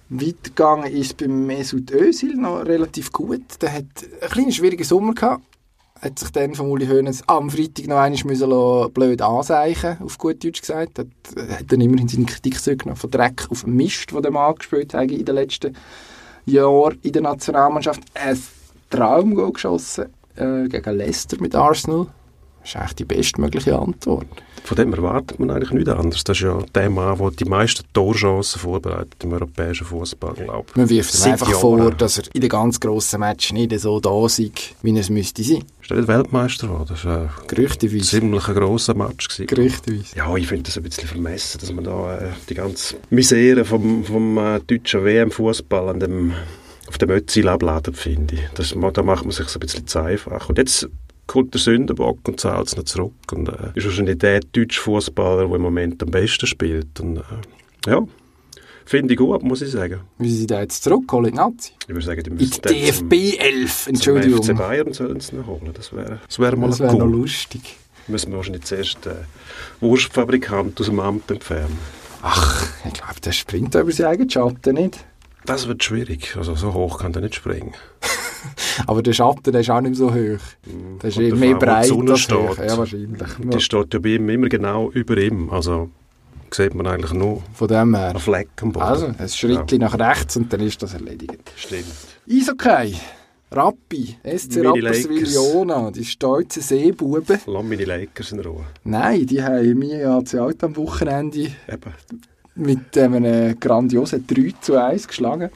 Weitergegangen 0.09 0.91
ist 0.91 1.17
beim 1.17 1.47
Mesut 1.47 1.91
Özil 1.91 2.35
noch 2.35 2.65
relativ 2.65 3.11
gut. 3.11 3.61
Der 3.61 3.73
hat 3.73 3.85
einen 4.21 4.31
kleinen 4.31 4.51
schwierigen 4.51 4.83
Sommer 4.83 5.13
gehabt. 5.13 5.43
Hat 5.99 6.19
sich 6.19 6.29
dann 6.29 6.53
von 6.53 6.69
Uli 6.69 6.85
Hoeneß 6.85 7.23
am 7.27 7.49
Freitag 7.49 7.87
noch 7.87 7.97
einmal 7.97 8.23
müssen 8.25 8.49
lassen, 8.49 8.93
blöd 8.93 9.21
anseichen, 9.21 9.97
auf 10.03 10.17
gut 10.17 10.43
Deutsch 10.43 10.61
gesagt. 10.61 10.99
Hat, 10.99 11.07
hat 11.49 11.71
dann 11.71 11.81
immerhin 11.81 12.07
seine 12.07 12.25
Kritik 12.25 12.61
zurückgenommen 12.61 12.99
von 12.99 13.09
Dreck 13.09 13.47
auf 13.49 13.65
Mist, 13.65 14.11
den 14.11 14.21
der 14.21 14.31
Mann 14.31 14.55
gespielt 14.55 14.93
hat 14.93 15.09
in 15.09 15.25
den 15.25 15.35
letzten 15.35 15.75
Jahren 16.45 16.99
in 17.01 17.13
der 17.13 17.21
Nationalmannschaft. 17.23 18.01
Ein 18.13 18.39
Traumgoal 18.91 19.53
geschossen 19.53 20.05
äh, 20.35 20.67
gegen 20.67 20.97
Leicester 20.97 21.37
mit 21.39 21.55
Arsenal. 21.55 22.07
Das 22.65 22.71
ist 22.71 22.77
eigentlich 22.77 22.95
die 22.95 23.05
bestmögliche 23.05 23.77
Antwort. 23.77 24.25
Von 24.63 24.75
dem 24.75 24.91
erwartet 24.91 25.39
man 25.39 25.51
eigentlich 25.51 25.69
nichts 25.69 25.89
anderes. 25.91 26.23
Das 26.23 26.35
ist 26.35 26.43
ja 26.43 26.57
der 26.73 26.89
Mann, 26.89 27.15
der 27.15 27.29
die 27.29 27.45
meisten 27.45 27.83
Torchancen 27.93 28.59
vorbereitet 28.59 29.23
im 29.23 29.33
europäischen 29.33 29.85
Fußball, 29.85 30.33
glaube. 30.33 30.65
Man 30.73 30.89
wirft 30.89 31.13
ihm 31.13 31.31
einfach 31.31 31.47
Jahren. 31.47 31.61
vor, 31.61 31.91
dass 31.91 32.17
er 32.17 32.23
in 32.33 32.41
den 32.41 32.49
ganz 32.49 32.79
grossen 32.79 33.19
Matches 33.19 33.51
nicht 33.51 33.79
so 33.79 33.99
da 33.99 34.27
sei, 34.27 34.49
wie 34.81 34.97
es 34.97 35.11
müsste 35.11 35.43
sein. 35.43 35.63
Ist 35.79 35.91
er 35.91 35.97
nicht 35.97 36.07
Weltmeister 36.07 36.65
geworden? 36.65 36.87
Das 36.89 37.05
war 37.05 37.29
ein 37.55 38.01
ziemlich 38.01 38.43
grosser 38.45 38.95
Match. 38.95 39.27
Gewesen. 39.27 39.45
Gerüchteweise. 39.45 40.15
Ja, 40.15 40.35
ich 40.35 40.47
finde 40.47 40.63
das 40.63 40.77
ein 40.77 40.83
bisschen 40.83 41.07
vermessen, 41.07 41.59
dass 41.61 41.71
man 41.71 41.83
da 41.83 42.17
äh, 42.17 42.29
die 42.49 42.55
ganze 42.55 42.95
Misere 43.11 43.63
vom, 43.63 44.03
vom 44.03 44.39
äh, 44.39 44.59
deutschen 44.61 45.03
WM-Fußball 45.05 45.89
an 45.89 45.99
dem, 45.99 46.33
auf 46.87 46.97
dem 46.97 47.11
Ötzil 47.11 47.47
abladet, 47.47 47.95
finde 47.95 48.33
ich. 48.33 48.41
Das, 48.55 48.73
da 48.93 49.03
macht 49.03 49.23
man 49.23 49.31
sich 49.31 49.47
so 49.49 49.59
ein 49.59 49.61
bisschen 49.61 49.85
zu 49.85 49.99
einfach. 49.99 50.49
Und 50.49 50.57
jetzt 50.57 50.89
kommt 51.27 51.53
der 51.53 51.61
Sündenbock 51.61 52.19
und 52.27 52.39
zahlt 52.39 52.67
es 52.67 52.77
noch 52.77 52.83
zurück. 52.83 53.13
Und 53.31 53.49
äh, 53.49 53.71
ist 53.75 53.85
wahrscheinlich 53.85 54.17
der 54.19 54.39
deutsche 54.39 54.81
Fußballer, 54.81 55.47
der 55.47 55.55
im 55.55 55.61
Moment 55.61 56.01
am 56.03 56.11
besten 56.11 56.47
spielt. 56.47 56.99
Und 56.99 57.17
äh, 57.17 57.21
ja, 57.87 58.01
finde 58.85 59.13
ich 59.13 59.17
gut, 59.17 59.43
muss 59.43 59.61
ich 59.61 59.71
sagen. 59.71 60.01
Wie 60.17 60.31
sie 60.31 60.47
da 60.47 60.61
jetzt 60.61 60.83
zurückholen 60.83 61.27
in 61.27 61.31
die 61.33 61.37
Nazi? 61.37 61.71
Ich 61.81 61.89
würde 61.89 62.05
sagen, 62.05 62.23
die 62.23 62.29
In 62.29 62.35
müssen 62.37 62.61
die 62.61 62.85
DFB 62.85 63.39
11, 63.39 63.87
Entschuldigung. 63.87 64.43
Zum 64.43 64.57
FC 64.57 64.61
Bayern 64.61 64.93
sollen 64.93 65.19
sie 65.19 65.35
noch 65.35 65.47
holen. 65.47 65.71
Das 65.73 65.93
wäre 65.93 66.19
das 66.27 66.39
wär 66.39 66.55
mal 66.55 66.69
Das 66.69 66.79
wäre 66.79 66.95
noch 66.95 67.07
lustig. 67.07 67.77
Müssen 68.07 68.31
wir 68.31 68.37
wahrscheinlich 68.37 68.63
zuerst 68.63 69.03
den 69.05 69.13
Wurstfabrikant 69.79 70.79
aus 70.79 70.85
dem 70.85 70.99
Amt 70.99 71.31
entfernen. 71.31 71.79
Ach, 72.21 72.67
ich 72.85 72.93
glaube, 72.93 73.19
der 73.23 73.31
springt 73.31 73.73
über 73.73 73.91
seinen 73.91 74.07
eigenen 74.07 74.29
Schatten 74.29 74.75
nicht. 74.75 75.03
Das 75.45 75.67
wird 75.67 75.83
schwierig. 75.83 76.35
Also 76.37 76.55
so 76.55 76.73
hoch 76.73 76.99
kann 76.99 77.13
der 77.13 77.21
nicht 77.21 77.35
springen. 77.35 77.73
Aber 78.87 79.01
der 79.01 79.13
Schatten 79.13 79.51
der 79.51 79.61
ist 79.61 79.69
auch 79.69 79.81
nicht 79.81 79.95
so 79.95 80.13
hoch. 80.13 80.39
Der 81.01 81.09
ist 81.09 81.17
mehr 81.17 81.31
die 81.31 81.53
breit 81.53 81.67
als 81.69 81.91
hoch. 81.91 82.15
steht. 82.17 82.57
Ja, 82.67 82.77
wahrscheinlich. 82.77 83.27
Die 83.39 83.59
steht 83.59 83.93
ja 83.93 83.99
bei 83.99 84.09
ihm 84.09 84.29
immer 84.29 84.49
genau 84.49 84.89
über 84.91 85.17
ihm. 85.17 85.49
Also 85.49 85.89
sieht 86.51 86.73
man 86.75 86.87
eigentlich 86.87 87.13
nur 87.13 87.41
Von 87.53 87.67
dem 87.67 87.95
her. 87.95 88.09
einen 88.09 88.19
Fleck 88.19 88.49
am 88.61 88.71
Boden. 88.71 88.85
Also, 88.85 89.07
ein 89.17 89.29
Schrittchen 89.29 89.79
nach 89.79 89.97
rechts 89.97 90.37
und 90.37 90.51
dann 90.51 90.61
ist 90.61 90.81
das 90.81 90.93
erledigt. 90.93 91.51
Stimmt. 91.55 91.85
Eishockey. 92.29 92.95
Rappi, 93.51 94.17
SC 94.23 94.65
Rapperswil. 94.65 95.27
Jona, 95.31 95.91
die 95.91 96.03
stolzen 96.03 96.61
Seebuben. 96.61 97.39
Lass 97.45 97.63
meine 97.63 97.85
Lakers 97.85 98.31
in 98.31 98.39
Ruhe. 98.39 98.65
Nein, 98.83 99.25
die 99.25 99.41
haben 99.41 99.77
mir 99.79 100.09
AC 100.09 100.33
Alt 100.35 100.63
am 100.63 100.75
Wochenende 100.75 101.39
Eben. 101.67 101.93
mit 102.55 102.97
einem 102.97 103.57
grandiosen 103.59 104.25
3 104.27 104.53
zu 104.59 104.75
1 104.83 105.07
geschlagen. 105.07 105.49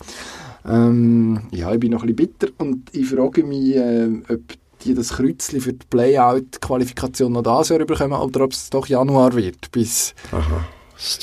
Ähm, 0.67 1.41
ja, 1.51 1.73
ich 1.73 1.79
bin 1.79 1.91
noch 1.91 2.03
ein 2.03 2.15
bisschen 2.15 2.33
bitter 2.39 2.53
und 2.57 2.83
ich 2.93 3.07
frage 3.07 3.43
mich, 3.43 3.75
äh, 3.75 4.07
ob 4.29 4.41
die 4.83 4.93
das 4.93 5.09
Kreuzchen 5.09 5.61
für 5.61 5.73
die 5.73 5.85
Playout-Qualifikation 5.89 7.31
noch 7.33 7.43
dieses 7.43 7.69
Jahr 7.69 7.85
bekommen 7.85 8.13
oder 8.13 8.41
ob 8.45 8.51
es 8.53 8.69
doch 8.69 8.87
Januar 8.87 9.33
wird. 9.35 9.71
Bis 9.71 10.13
Aha. 10.31 10.65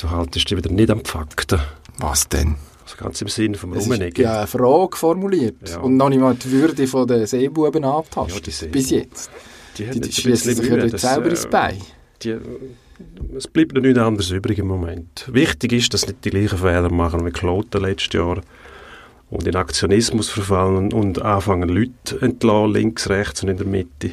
Du 0.01 0.09
haltest 0.09 0.49
dich 0.49 0.57
wieder 0.57 0.71
nicht 0.71 0.89
am 0.89 1.03
Fakten. 1.05 1.59
was 1.99 2.27
denn? 2.29 2.55
Also 2.83 2.95
ganz 2.97 3.21
im 3.21 3.27
Sinne 3.27 3.57
vom 3.57 3.73
Rummeniggen. 3.73 4.23
ja 4.23 4.37
eine 4.39 4.47
Frage 4.47 4.95
formuliert 4.95 5.55
Ja. 5.69 5.79
und 5.79 5.97
noch 5.97 6.09
nicht 6.09 6.19
mal 6.21 6.35
die 6.35 6.51
Würde 6.51 6.87
von 6.87 7.07
der 7.07 7.27
Seebuben 7.27 7.83
angetastet. 7.83 8.47
Ja, 8.47 8.53
Seebuben. 8.53 8.71
Bis 8.71 8.89
jetzt. 8.91 9.29
Die, 9.77 9.85
Die, 9.91 9.99
die 9.99 10.09
sich 10.35 10.57
ja 10.69 10.77
dort 10.77 10.93
das, 10.93 11.01
selber 11.01 11.27
äh, 11.27 11.29
ins 11.29 11.45
Bein. 11.47 11.77
die, 12.23 12.35
es 13.35 13.47
bleibt 13.47 13.73
noch 13.73 13.81
nichts 13.81 13.99
anderes 13.99 14.31
übrig 14.31 14.57
im 14.57 14.67
Moment. 14.67 15.27
Wichtig 15.31 15.73
ist, 15.73 15.93
dass 15.93 16.07
nicht 16.07 16.25
die 16.25 16.31
gleichen 16.31 16.57
Fehler 16.57 16.91
machen 16.91 17.23
wie 17.25 17.31
Kloten 17.31 17.81
letztes 17.83 18.13
Jahr 18.13 18.41
und 19.29 19.45
in 19.47 19.55
Aktionismus 19.55 20.29
verfallen 20.29 20.93
und 20.93 21.21
anfangen 21.21 21.69
Leute 21.69 22.21
entlassen, 22.21 22.73
links, 22.73 23.09
rechts 23.09 23.43
und 23.43 23.49
in 23.49 23.57
der 23.57 23.67
Mitte. 23.67 24.11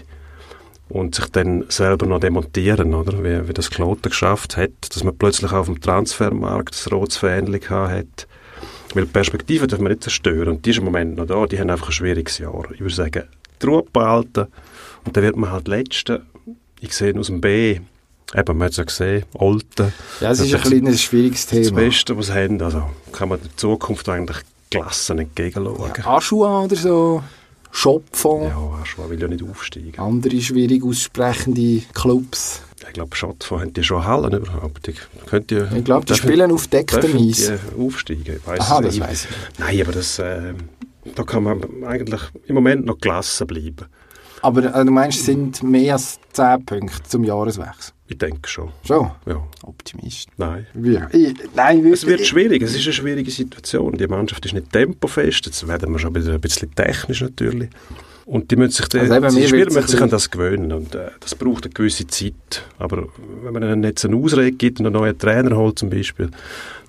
Und 0.89 1.15
sich 1.15 1.27
dann 1.27 1.65
selber 1.69 2.07
noch 2.07 2.21
demontieren, 2.21 2.95
oder? 2.95 3.23
Wie, 3.25 3.49
wie 3.49 3.53
das 3.55 3.71
Kloten 3.71 4.11
geschafft 4.11 4.57
hat, 4.57 4.71
dass 4.91 5.03
man 5.03 5.17
plötzlich 5.17 5.51
auf 5.53 5.67
dem 5.67 5.81
Transfermarkt 5.81 6.75
das 6.75 6.93
rotes 6.93 7.17
Fähnchen 7.17 7.71
hat. 7.71 8.27
Weil 8.93 9.07
die 9.07 9.11
Perspektive 9.13 9.67
dürfen 9.67 9.85
wir 9.85 9.89
nicht 9.91 10.03
zerstören. 10.03 10.49
Und 10.49 10.67
die 10.67 10.71
ist 10.71 10.79
im 10.79 10.85
Moment 10.85 11.17
noch 11.17 11.27
da, 11.27 11.47
die 11.47 11.59
haben 11.59 11.71
einfach 11.71 11.89
ein 11.89 11.93
schwieriges 11.93 12.39
Jahr. 12.39 12.65
Ich 12.73 12.81
würde 12.81 12.95
sagen, 12.95 13.25
die 13.63 13.67
Ruhe 13.67 13.83
behalten. 13.93 14.47
Und 15.05 15.17
dann 15.17 15.25
wird 15.25 15.37
man 15.37 15.51
halt 15.51 15.69
Letzte, 15.69 16.23
ich 16.81 16.93
sehe 16.95 17.19
aus 17.19 17.27
dem 17.29 17.41
B, 17.41 17.81
eben, 18.35 18.59
man 18.59 18.67
hat 18.67 18.73
es 18.73 18.77
ja 18.77 18.85
gesehen, 18.85 19.25
Olten, 19.35 19.93
Ja, 20.21 20.31
es 20.33 20.41
ist 20.41 20.55
ein, 20.55 20.61
das- 20.85 20.93
ein 20.95 20.99
schwieriges 20.99 21.47
das 21.47 21.63
Thema. 21.69 21.77
Beste, 21.81 22.17
was 22.17 22.27
sie 22.27 22.35
haben, 22.35 22.61
also 22.61 22.85
kann 23.11 23.31
man 23.31 23.41
der 23.41 23.57
Zukunft 23.57 24.09
eigentlich 24.09 24.39
gelassen 24.79 25.19
entgegenschauen. 25.19 25.93
Ja, 25.97 26.07
Aschua 26.07 26.65
oder 26.65 26.77
so, 26.77 27.23
Schopfond, 27.71 28.45
Ja, 28.51 28.79
Aschwa 28.83 29.09
will 29.11 29.21
ja 29.21 29.27
nicht 29.29 29.43
aufsteigen. 29.43 29.99
andere 29.99 30.41
schwierig 30.41 30.85
aussprechende 30.85 31.83
Clubs. 31.93 32.63
Ich 32.87 32.93
glaube, 32.93 33.17
Schottfonds 33.17 33.63
haben 33.65 33.73
die 33.73 33.83
schon 33.83 34.05
Hallen 34.05 34.33
überhaupt. 34.33 34.87
Die, 34.87 34.95
könnt 35.27 35.51
ihr, 35.51 35.71
Ich 35.75 35.85
glaube, 35.85 36.05
die 36.07 36.15
spielen 36.15 36.53
auf 36.53 36.67
decktem 36.69 37.17
Eis. 37.17 37.51
aufsteigen? 37.79 38.37
Ich 38.37 38.47
weiss 38.47 38.61
Aha, 38.61 38.81
das 38.83 39.01
weiss 39.01 39.25
ich. 39.25 39.59
Nein, 39.59 39.81
aber 39.81 39.93
das, 39.93 40.19
äh, 40.19 40.53
da 41.15 41.23
kann 41.25 41.43
man 41.45 41.63
eigentlich 41.85 42.21
im 42.47 42.55
Moment 42.55 42.85
noch 42.85 42.99
gelassen 42.99 43.47
bleiben. 43.47 43.87
Aber 44.43 44.75
äh, 44.75 44.85
du 44.85 44.91
meinst, 44.91 45.21
es 45.21 45.27
sind 45.27 45.63
mehr 45.63 45.95
als 45.95 46.19
10 46.33 46.65
Punkte 46.65 47.03
zum 47.05 47.25
Jahreswechsel? 47.25 47.95
Ich 48.07 48.19
denke 48.19 48.49
schon. 48.49 48.71
Schon? 48.87 49.11
Ja, 49.27 49.43
Optimist. 49.63 50.29
nein. 50.37 50.67
Ja. 50.83 51.09
Ich, 51.11 51.35
nein, 51.55 51.79
wirklich. 51.79 52.03
Es 52.03 52.07
wird 52.07 52.27
schwierig, 52.27 52.63
es 52.63 52.75
ist 52.75 52.85
eine 52.85 52.93
schwierige 52.93 53.31
Situation. 53.31 53.97
Die 53.97 54.07
Mannschaft 54.07 54.45
ist 54.45 54.53
nicht 54.53 54.71
tempofest, 54.73 55.47
jetzt 55.47 55.67
werden 55.67 55.91
wir 55.93 55.99
schon 55.99 56.15
wieder 56.15 56.35
ein 56.35 56.41
bisschen 56.41 56.75
technisch 56.75 57.23
natürlich. 57.23 57.71
Und 58.27 58.51
die 58.51 58.57
müssen 58.57 58.73
sich, 58.73 58.89
die, 58.89 58.99
Also 59.01 59.21
die 59.21 59.47
Spieler 59.47 59.73
müssen 59.73 59.89
sich 59.89 60.01
an 60.01 60.09
das 60.09 60.31
gewöhnen 60.31 60.73
und 60.73 60.95
äh, 60.95 61.11
das 61.21 61.35
braucht 61.35 61.65
eine 61.65 61.75
gewisse 61.75 62.07
Zeit. 62.07 62.65
Aber 62.79 63.09
wenn 63.43 63.53
man 63.53 63.63
ihnen 63.63 63.85
jetzt 63.85 64.05
eine 64.05 64.17
Ausrede 64.17 64.53
gibt 64.53 64.81
und 64.81 64.87
einen 64.87 64.95
neuen 64.95 65.19
Trainer 65.19 65.57
holt 65.57 65.79
zum 65.79 65.91
Beispiel, 65.91 66.31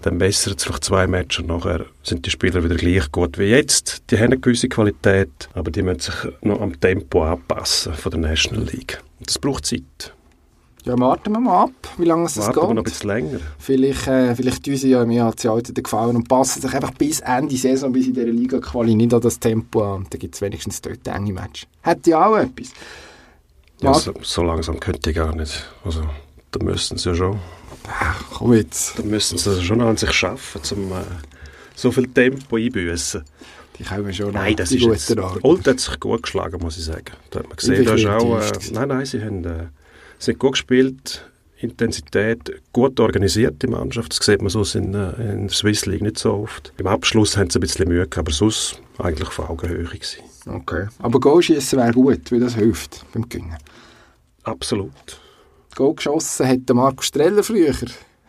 dann 0.01 0.18
bessert 0.18 0.60
es 0.60 0.63
vielleicht 0.63 0.86
zwei 0.86 1.08
Matches 1.08 1.39
und 1.39 1.48
nachher 1.48 1.86
sind 2.04 2.25
die 2.25 2.30
Spieler 2.30 2.63
wieder 2.63 2.75
gleich 2.75 3.12
gut 3.12 3.38
wie 3.38 3.46
jetzt. 3.46 4.04
Die 4.12 4.18
haben 4.18 4.25
eine 4.25 4.38
gewisse 4.38 4.70
Qualität, 4.70 5.50
aber 5.54 5.72
die 5.72 5.82
müssen 5.82 6.00
sich 6.01 6.15
noch 6.42 6.62
am 6.62 6.80
Tempo 6.80 7.24
anpassen 7.24 7.94
von 7.94 8.12
der 8.12 8.20
National 8.22 8.63
League. 8.65 9.01
Und 9.20 9.27
das 9.27 9.38
braucht 9.39 9.65
Zeit. 9.65 10.13
Ja, 10.86 10.98
warten 11.00 11.32
wir 11.34 11.39
mal 11.39 11.63
ab, 11.63 11.72
wie 11.98 12.06
lange 12.06 12.25
es 12.25 12.36
das 12.36 12.46
Warten 12.46 12.58
wir 12.58 12.62
noch 12.62 12.70
ein 12.70 12.75
geht. 12.75 12.86
bisschen 12.86 13.10
länger. 13.10 13.39
Vielleicht, 13.58 14.08
äh, 14.08 14.36
vielleicht 14.36 14.63
tun 14.63 14.75
sie 14.75 14.89
ja 14.89 15.01
im 15.01 15.10
EHC 15.10 15.48
Alten 15.48 15.74
gefallen 15.74 16.15
und 16.15 16.27
passen 16.30 16.62
sich 16.62 16.72
einfach 16.74 16.92
bis 16.92 17.22
Ende 17.22 17.58
Saison, 17.58 17.92
bis 17.92 18.06
in 18.06 18.13
dieser 18.13 18.27
Liga-Quali 18.27 18.94
nicht 18.94 19.12
an 19.12 19.22
das 19.22 19.39
Tempo 19.39 19.84
an. 19.84 20.04
Und 20.04 20.13
dann 20.13 20.20
gibt 20.20 20.36
es 20.36 20.42
wenigstens 20.42 20.82
dort 20.82 21.08
enge 21.08 21.34
Match. 21.34 21.65
Hätte 21.82 22.12
ja 22.12 22.27
auch 22.27 22.38
etwas. 22.38 22.72
Ja, 23.82 23.96
so, 23.96 24.13
so 24.22 24.44
langsam 24.44 24.80
könnte 24.80 25.10
ich 25.10 25.15
gar 25.15 25.36
nicht. 25.36 25.65
Also, 25.84 26.04
da 26.51 26.63
müssten 26.63 26.98
sie 26.98 27.10
ja 27.10 27.15
schon. 27.15 27.39
Ach, 27.88 28.24
komm 28.34 28.54
jetzt. 28.54 28.98
Da 29.00 29.04
müssen 29.04 29.39
sie 29.39 29.63
schon 29.63 29.82
an 29.82 29.98
sich 29.98 30.12
schaffen, 30.12 30.62
um 30.75 30.92
äh, 30.92 31.01
so 31.75 31.92
viel 31.92 32.08
Tempo 32.08 32.58
einbüßen. 32.58 33.24
Die 33.80 33.84
kommen 33.84 34.13
schon. 34.13 34.34
Nein, 34.34 34.56
das 34.56 34.70
die 34.70 34.77
ist 34.77 35.08
guten 35.08 35.20
Arbeit. 35.20 35.44
Old 35.44 35.68
hat 35.68 35.80
sich 35.80 36.00
gut 36.00 36.24
geschlagen, 36.24 36.62
muss 36.62 36.77
ich 36.77 36.86
sagen. 36.86 37.06
Da 37.32 37.39
hat 37.39 37.48
man 37.48 37.58
gesehen, 37.58 37.86
da 37.86 37.96
ist 37.96 38.06
auch... 38.06 38.39
Äh, 38.39 38.51
nein, 38.72 38.88
nein, 38.88 39.06
sie 39.06 39.22
haben, 39.22 39.44
äh, 39.44 39.68
sie 40.17 40.31
haben 40.31 40.39
gut 40.39 40.53
gespielt, 40.53 41.29
Intensität, 41.57 42.62
gut 42.74 43.00
organisierte 43.00 43.67
Mannschaft. 43.67 44.17
Das 44.17 44.25
sieht 44.25 44.41
man 44.41 44.50
so 44.50 44.62
in, 44.77 44.93
äh, 44.93 45.34
in 45.34 45.48
der 45.48 45.55
Swiss 45.55 45.86
League 45.86 46.01
nicht 46.01 46.19
so 46.19 46.34
oft. 46.34 46.74
Im 46.77 46.88
Abschluss 46.88 47.38
haben 47.38 47.50
sie 47.50 47.60
ein 47.60 47.62
bisschen 47.62 47.88
Mühe 47.88 48.07
gehabt, 48.07 48.17
aber 48.17 48.31
sonst 48.31 48.81
eigentlich 48.98 49.27
auf 49.27 49.39
Augenhöhe 49.39 49.84
gewesen. 49.84 50.22
Okay. 50.48 50.88
Aber 51.00 51.19
Goalschießen 51.19 51.79
wäre 51.79 51.93
gut, 51.93 52.31
weil 52.31 52.39
das 52.39 52.55
hilft 52.55 53.05
beim 53.13 53.27
Gewinnen. 53.27 53.57
Absolut. 54.43 55.19
Goal 55.75 55.95
geschossen 55.95 56.48
hat 56.48 56.69
der 56.69 56.75
Marco 56.75 57.01
Streller 57.01 57.43
früher. 57.43 57.75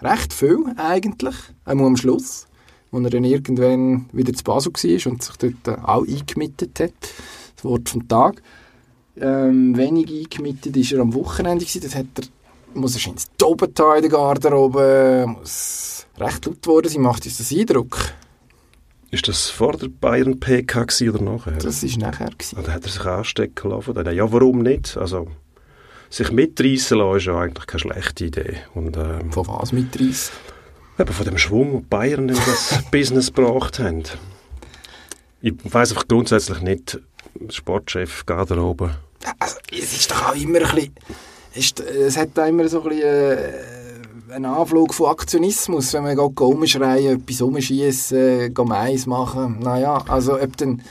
Recht 0.03 0.33
viel 0.33 0.59
eigentlich, 0.77 1.37
einmal 1.65 1.87
am 1.87 1.97
Schluss, 1.97 2.47
wo 2.91 2.99
er 2.99 3.11
dann 3.11 3.25
irgendwann 3.25 4.07
wieder 4.13 4.33
zu 4.33 4.43
Basel 4.43 4.73
war 4.73 5.13
und 5.13 5.23
sich 5.23 5.37
dort 5.37 5.69
äh, 5.69 5.81
auch 5.83 6.07
eingemietet 6.07 6.81
hat. 6.81 6.93
Das 7.55 7.65
Wort 7.65 7.89
vom 7.89 8.07
Tag. 8.09 8.43
Ähm, 9.21 9.77
wenig 9.77 10.09
eingemietet 10.11 10.77
war 10.77 10.99
er 10.99 11.03
am 11.03 11.15
Wochenende. 11.15 11.65
Gewesen. 11.65 11.83
Das 11.83 11.95
hat 11.95 12.07
er, 12.17 12.25
muss 12.75 12.97
er 12.97 13.11
ins 13.11 13.27
Dobental 13.39 13.97
in 13.97 14.03
der 14.03 14.11
Garderobe, 14.11 15.27
muss 15.27 16.07
recht 16.19 16.47
laut 16.47 16.67
worden 16.67 16.91
sein. 16.91 17.03
Macht 17.03 17.25
uns 17.25 17.39
das 17.39 17.53
Eindruck? 17.53 17.99
Ist 19.11 19.29
das 19.29 19.49
vor 19.49 19.73
der 19.77 19.89
Bayern 19.89 20.39
PK 20.39 20.85
oder 21.09 21.23
nachher? 21.23 21.53
Das 21.53 21.83
war 21.83 21.99
nachher. 21.99 22.31
Gewesen. 22.31 22.59
Dann 22.63 22.75
hat 22.75 22.85
er 22.85 22.91
sich 22.91 23.05
anstecken 23.05 23.71
lassen. 23.71 24.15
Ja, 24.15 24.31
warum 24.33 24.63
nicht? 24.63 24.97
Also, 24.97 25.29
sich 26.11 26.31
mitreißen 26.33 26.99
lassen 26.99 27.17
ist 27.19 27.25
ja 27.27 27.39
eigentlich 27.39 27.67
keine 27.67 27.81
schlechte 27.81 28.25
Idee. 28.27 28.57
Und 28.75 28.97
ähm, 28.97 29.33
Von 29.33 29.47
was 29.47 29.73
mitreißen? 29.73 30.33
eben 30.99 31.13
von 31.13 31.27
dem 31.27 31.39
Schwung, 31.39 31.73
den 31.73 31.89
Bayern 31.89 32.29
in 32.29 32.37
das 32.37 32.83
Business 32.91 33.33
gebracht 33.33 33.79
haben. 33.79 34.05
Ich 35.41 35.55
weiss 35.65 35.91
einfach 35.91 36.09
grundsätzlich 36.09 36.61
nicht, 36.61 36.99
Sportchef, 37.51 38.25
Garderobe. 38.27 38.97
Also, 39.39 39.57
es 39.73 39.93
ist 39.93 40.11
doch 40.11 40.31
auch 40.31 40.35
immer 40.35 40.61
ein 40.61 40.75
bisschen, 40.75 40.95
ist, 41.55 41.81
es 41.81 42.17
hat 42.17 42.39
auch 42.39 42.47
immer 42.47 42.69
so 42.69 42.83
ein 42.83 42.89
bisschen 42.89 43.05
äh, 43.05 44.35
einen 44.35 44.45
Anflug 44.45 44.95
von 44.95 45.11
Aktionismus, 45.11 45.93
wenn 45.93 46.03
man 46.03 46.17
geht 46.17 46.41
rumschreien, 46.41 47.21
etwas 47.21 47.43
rumschießen, 47.43 48.19
äh, 48.19 48.65
Mais 48.65 49.07
machen. 49.07 49.59
Naja, 49.61 50.03
also 50.09 50.41
ob 50.41 50.57
dann, 50.57 50.83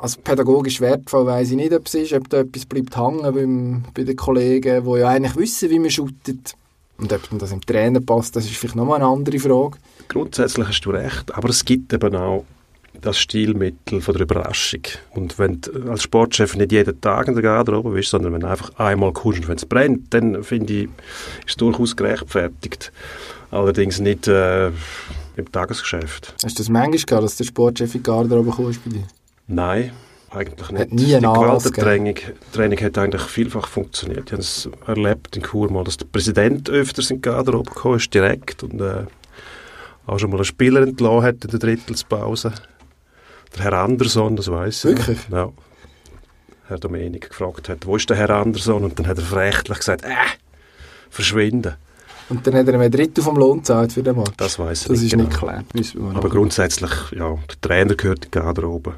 also 0.00 0.20
pädagogisch 0.22 0.80
wertvoll 0.80 1.26
weiss 1.26 1.50
ich 1.50 1.56
nicht, 1.56 1.72
ob 1.72 1.86
es 1.86 1.94
ist, 1.94 2.12
ob 2.12 2.28
da 2.28 2.40
etwas 2.40 2.66
bleibt 2.66 2.96
hängen 2.96 3.34
beim, 3.34 3.84
bei 3.94 4.04
den 4.04 4.16
Kollegen, 4.16 4.84
die 4.84 4.98
ja 4.98 5.08
eigentlich 5.08 5.36
wissen, 5.36 5.70
wie 5.70 5.78
man 5.78 5.90
shootet. 5.90 6.54
Und 6.98 7.12
ob 7.12 7.38
das 7.38 7.52
im 7.52 7.62
Trainer 7.62 8.00
passt, 8.00 8.36
das 8.36 8.44
ist 8.44 8.56
vielleicht 8.56 8.76
nochmal 8.76 8.96
eine 8.96 9.06
andere 9.06 9.38
Frage. 9.38 9.78
Grundsätzlich 10.08 10.68
hast 10.68 10.80
du 10.82 10.90
recht, 10.90 11.34
aber 11.34 11.48
es 11.48 11.64
gibt 11.64 11.92
eben 11.92 12.14
auch 12.14 12.44
das 13.00 13.18
Stilmittel 13.18 14.00
von 14.00 14.14
der 14.14 14.22
Überraschung. 14.22 14.82
Und 15.14 15.38
wenn 15.38 15.60
du 15.60 15.90
als 15.90 16.02
Sportchef 16.02 16.56
nicht 16.56 16.72
jeden 16.72 17.00
Tag 17.00 17.28
in 17.28 17.34
der 17.34 17.42
Garderobe 17.42 17.90
bist, 17.90 18.10
sondern 18.10 18.32
wenn 18.32 18.40
du 18.40 18.48
einfach 18.48 18.74
einmal 18.78 19.12
kommst 19.12 19.40
und 19.40 19.48
wenn 19.48 19.56
es 19.56 19.66
brennt, 19.66 20.12
dann 20.12 20.42
finde 20.42 20.72
ich, 20.72 20.84
ist 20.84 21.50
es 21.50 21.56
durchaus 21.56 21.96
gerechtfertigt. 21.96 22.92
Allerdings 23.50 24.00
nicht 24.00 24.28
äh, 24.28 24.68
im 25.36 25.50
Tagesgeschäft. 25.50 26.34
Hast 26.44 26.58
du 26.58 26.62
das 26.62 26.68
manchmal 26.68 26.98
gehabt, 26.98 27.24
dass 27.24 27.36
der 27.36 27.44
Sportchef 27.44 27.94
in 27.94 28.02
die 28.02 28.06
Garderobe 28.06 28.50
kam 28.50 28.66
bei 28.66 28.90
dir? 28.90 29.04
Nein, 29.46 29.92
eigentlich 30.30 30.70
nicht. 30.70 30.80
Hat 30.80 30.92
nie 30.92 31.14
einen 31.16 31.32
Die 31.32 31.40
Gewaltentraining 31.40 32.18
Training 32.52 32.80
hat 32.80 32.98
eigentlich 32.98 33.22
vielfach 33.22 33.66
funktioniert. 33.66 34.26
Ich 34.26 34.32
habe 34.32 34.42
es 34.42 34.68
erlebt 34.86 35.36
in 35.36 35.42
Chur 35.42 35.70
mal, 35.72 35.84
dass 35.84 35.96
der 35.96 36.06
Präsident 36.06 36.70
öfters 36.70 37.10
in 37.10 37.16
die 37.16 37.22
Garderobe 37.22 37.70
gekommen 37.70 37.96
ist, 37.96 38.12
direkt, 38.14 38.62
und 38.62 38.80
äh, 38.80 39.04
auch 40.06 40.18
schon 40.18 40.30
mal 40.30 40.36
einen 40.36 40.44
Spieler 40.44 40.82
entlassen 40.82 41.22
hat 41.22 41.44
in 41.44 41.50
der 41.50 41.58
Drittelspause. 41.58 42.52
Der 43.56 43.64
Herr 43.64 43.72
Anderson, 43.74 44.36
das 44.36 44.50
weiß 44.50 44.84
ich. 44.84 44.96
Wirklich? 44.96 45.18
Ja. 45.30 45.50
Herr 46.68 46.78
Domenik 46.78 47.30
gefragt 47.30 47.68
hat, 47.68 47.84
wo 47.86 47.96
ist 47.96 48.08
der 48.08 48.16
Herr 48.16 48.30
Anderson? 48.30 48.84
Und 48.84 48.98
dann 48.98 49.06
hat 49.08 49.18
er 49.18 49.24
verächtlich 49.24 49.78
gesagt, 49.78 50.04
äh, 50.04 50.08
verschwinden. 51.10 51.74
Und 52.28 52.46
dann 52.46 52.54
hat 52.54 52.68
er 52.68 52.74
ihm 52.74 52.80
ein 52.80 52.90
Drittel 52.92 53.24
vom 53.24 53.36
Lohn 53.36 53.58
gezahlt 53.58 53.92
für 53.92 54.04
den 54.04 54.16
Match. 54.16 54.30
Das 54.36 54.56
weiß 54.58 54.82
ich 54.82 54.88
Das 54.88 55.00
nicht 55.00 55.06
ist 55.06 55.10
genau. 55.10 55.24
nicht 55.24 55.36
klar. 55.36 56.14
Aber 56.14 56.28
grundsätzlich, 56.28 56.92
ja, 57.10 57.30
der 57.34 57.60
Trainer 57.60 57.94
gehört 57.96 58.24
in 58.26 58.30
die 58.30 58.38
Garderobe. 58.38 58.94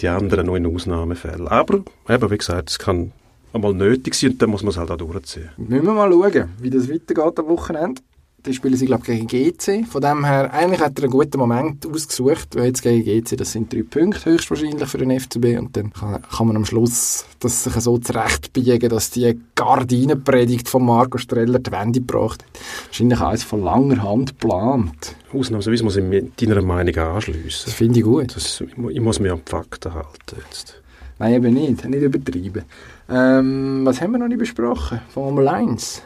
Die 0.00 0.08
anderen 0.08 0.46
nur 0.46 0.56
in 0.58 0.66
Ausnahmefällen. 0.66 1.48
Aber, 1.48 1.80
eben, 2.08 2.30
wie 2.30 2.36
gesagt, 2.38 2.68
es 2.70 2.78
kann 2.78 3.12
einmal 3.54 3.72
nötig 3.72 4.14
sein 4.14 4.32
und 4.32 4.42
dann 4.42 4.50
muss 4.50 4.62
man 4.62 4.70
es 4.72 4.76
halt 4.76 4.90
auch 4.90 4.96
durchziehen. 4.98 5.48
Müssen 5.56 5.86
wir 5.86 5.92
mal 5.94 6.10
schauen, 6.10 6.50
wie 6.58 6.68
das 6.68 6.90
weitergeht 6.90 7.38
am 7.38 7.46
Wochenende. 7.46 8.02
Dann 8.44 8.52
spielen 8.54 8.76
sie, 8.76 8.84
glaube 8.86 9.02
ich, 9.10 9.26
gegen 9.26 9.26
GC. 9.26 9.86
Von 9.88 10.02
dem 10.02 10.24
her, 10.24 10.52
eigentlich 10.52 10.80
hat 10.80 10.98
er 10.98 11.04
einen 11.04 11.12
guten 11.12 11.38
Moment 11.38 11.86
ausgesucht, 11.86 12.54
weil 12.54 12.66
jetzt 12.66 12.82
gegen 12.82 13.02
GC, 13.02 13.36
das 13.38 13.52
sind 13.52 13.72
drei 13.72 13.82
Punkte 13.82 14.26
höchstwahrscheinlich 14.30 14.86
für 14.88 14.98
den 14.98 15.18
FCB 15.18 15.58
und 15.58 15.76
dann 15.76 15.92
kann, 15.92 16.20
kann 16.22 16.46
man 16.46 16.56
am 16.56 16.64
Schluss 16.66 17.24
das 17.40 17.64
sich 17.64 17.72
so 17.74 17.96
zurechtbiegen, 17.98 18.88
dass 18.90 19.10
die 19.10 19.38
Gardinenpredigt 19.54 20.68
von 20.68 20.84
Marco 20.84 21.18
Streller 21.18 21.58
die 21.58 21.72
Wende 21.72 22.00
gebracht 22.00 22.42
hat. 22.44 22.60
Wahrscheinlich 22.88 23.20
alles 23.20 23.44
von 23.44 23.62
langer 23.62 24.02
Hand 24.02 24.38
geplant. 24.38 25.16
Ausnahmsweise 25.32 25.82
muss 25.82 25.96
ich 25.96 26.04
mich 26.04 26.24
deiner 26.36 26.60
Meinung 26.62 26.94
anschliessen. 26.96 27.62
Das 27.64 27.74
finde 27.74 27.98
ich 27.98 28.04
gut. 28.04 28.36
Das, 28.36 28.60
ich 28.60 28.76
mu- 28.76 28.90
ich 28.90 29.00
muss 29.00 29.20
mich 29.20 29.32
an 29.32 29.40
die 29.46 29.50
Fakten 29.50 29.92
halten 29.94 30.36
jetzt. 30.48 30.80
Nein, 31.18 31.34
eben 31.34 31.54
nicht. 31.54 31.84
Nicht 31.84 32.02
übertrieben. 32.02 32.64
Ähm, 33.08 33.80
was 33.84 34.00
haben 34.00 34.12
wir 34.12 34.18
noch 34.18 34.28
nicht 34.28 34.38
besprochen? 34.38 35.00
Formel 35.08 35.48
1. 35.48 36.02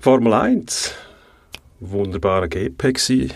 Formel 0.00 0.32
1. 0.32 0.92
Wunderbarer 1.80 2.48
GP 2.48 2.92
gsi. 2.92 3.30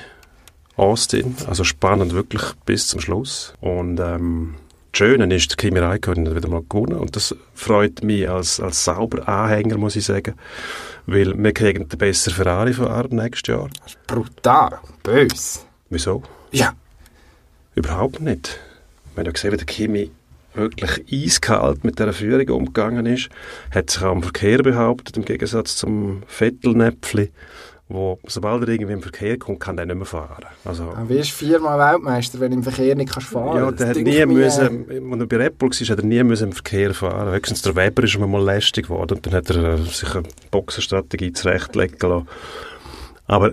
Austin. 0.76 1.36
Also 1.46 1.64
spannend 1.64 2.14
wirklich 2.14 2.42
bis 2.64 2.88
zum 2.88 3.00
Schluss. 3.00 3.54
Und 3.60 4.00
ähm, 4.00 4.54
das 4.90 4.98
Schöne 4.98 5.34
ist, 5.34 5.50
der 5.50 5.56
Kimi 5.56 5.78
Räikkönen 5.78 6.34
wieder 6.34 6.48
mal 6.48 6.62
gewonnen. 6.68 6.98
Und 6.98 7.14
das 7.16 7.34
freut 7.54 8.02
mich 8.02 8.28
als, 8.28 8.60
als 8.60 8.84
sauber 8.84 9.28
Anhänger, 9.28 9.78
muss 9.78 9.96
ich 9.96 10.04
sagen. 10.04 10.34
Weil 11.06 11.36
wir 11.36 11.52
kriegen 11.52 11.88
den 11.88 11.98
besseren 11.98 12.36
Ferrari-Fahrer 12.36 13.08
nächstes 13.10 13.54
Jahr. 13.54 13.68
Brutal. 14.06 14.78
Bös. 15.02 15.64
Wieso? 15.90 16.22
Ja. 16.52 16.74
Überhaupt 17.74 18.20
nicht. 18.20 18.58
Wir 19.14 19.20
haben 19.20 19.26
ja 19.26 19.32
gesehen, 19.32 19.52
wie 19.52 19.56
der 19.56 19.66
Kimi 19.66 20.10
wirklich 20.54 21.04
eiskalt 21.10 21.84
mit 21.84 21.98
dieser 21.98 22.12
Führung 22.12 22.48
umgegangen 22.48 23.06
ist. 23.06 23.30
Hat 23.70 23.90
sich 23.90 24.02
auch 24.02 24.12
im 24.12 24.22
Verkehr 24.22 24.58
behauptet, 24.62 25.16
im 25.16 25.24
Gegensatz 25.24 25.76
zum 25.76 26.22
Vettelnäpfli, 26.26 27.30
wo 27.92 28.18
sobald 28.26 28.62
er 28.62 28.68
irgendwie 28.68 28.92
im 28.92 29.02
Verkehr 29.02 29.38
kommt, 29.38 29.60
kann 29.60 29.78
er 29.78 29.86
nicht 29.86 29.96
mehr 29.96 30.06
fahren. 30.06 30.44
Also, 30.64 30.92
Du 30.96 31.08
wirst 31.08 31.30
viermal 31.30 31.78
Weltmeister, 31.78 32.40
wenn 32.40 32.50
du 32.50 32.58
im 32.58 32.62
Verkehr 32.62 32.94
nicht 32.94 33.12
kannst 33.12 33.28
fahren 33.28 33.56
ja, 33.56 33.64
kannst. 33.64 33.80
der 33.80 33.88
hat 33.88 33.96
nie 33.96 34.26
müssen, 34.26 35.12
als 35.12 35.20
er 35.20 35.26
bei 35.26 35.36
Red 35.36 35.58
Bull 35.58 35.70
war, 35.70 35.88
hat 35.88 35.98
er 35.98 36.04
nie 36.04 36.22
müssen 36.24 36.48
im 36.48 36.52
Verkehr 36.52 36.94
fahren. 36.94 37.32
Höchstens 37.32 37.62
der 37.62 37.76
Weber 37.76 38.04
ist 38.04 38.18
mal 38.18 38.42
lästig 38.42 38.86
geworden 38.86 39.14
und 39.16 39.26
dann 39.26 39.34
hat 39.34 39.50
er 39.50 39.74
äh, 39.74 39.76
sich 39.78 40.14
eine 40.14 40.24
Boxenstrategie 40.50 41.32
zurechtlegen 41.32 41.98
lassen. 42.00 42.28
Aber 43.26 43.52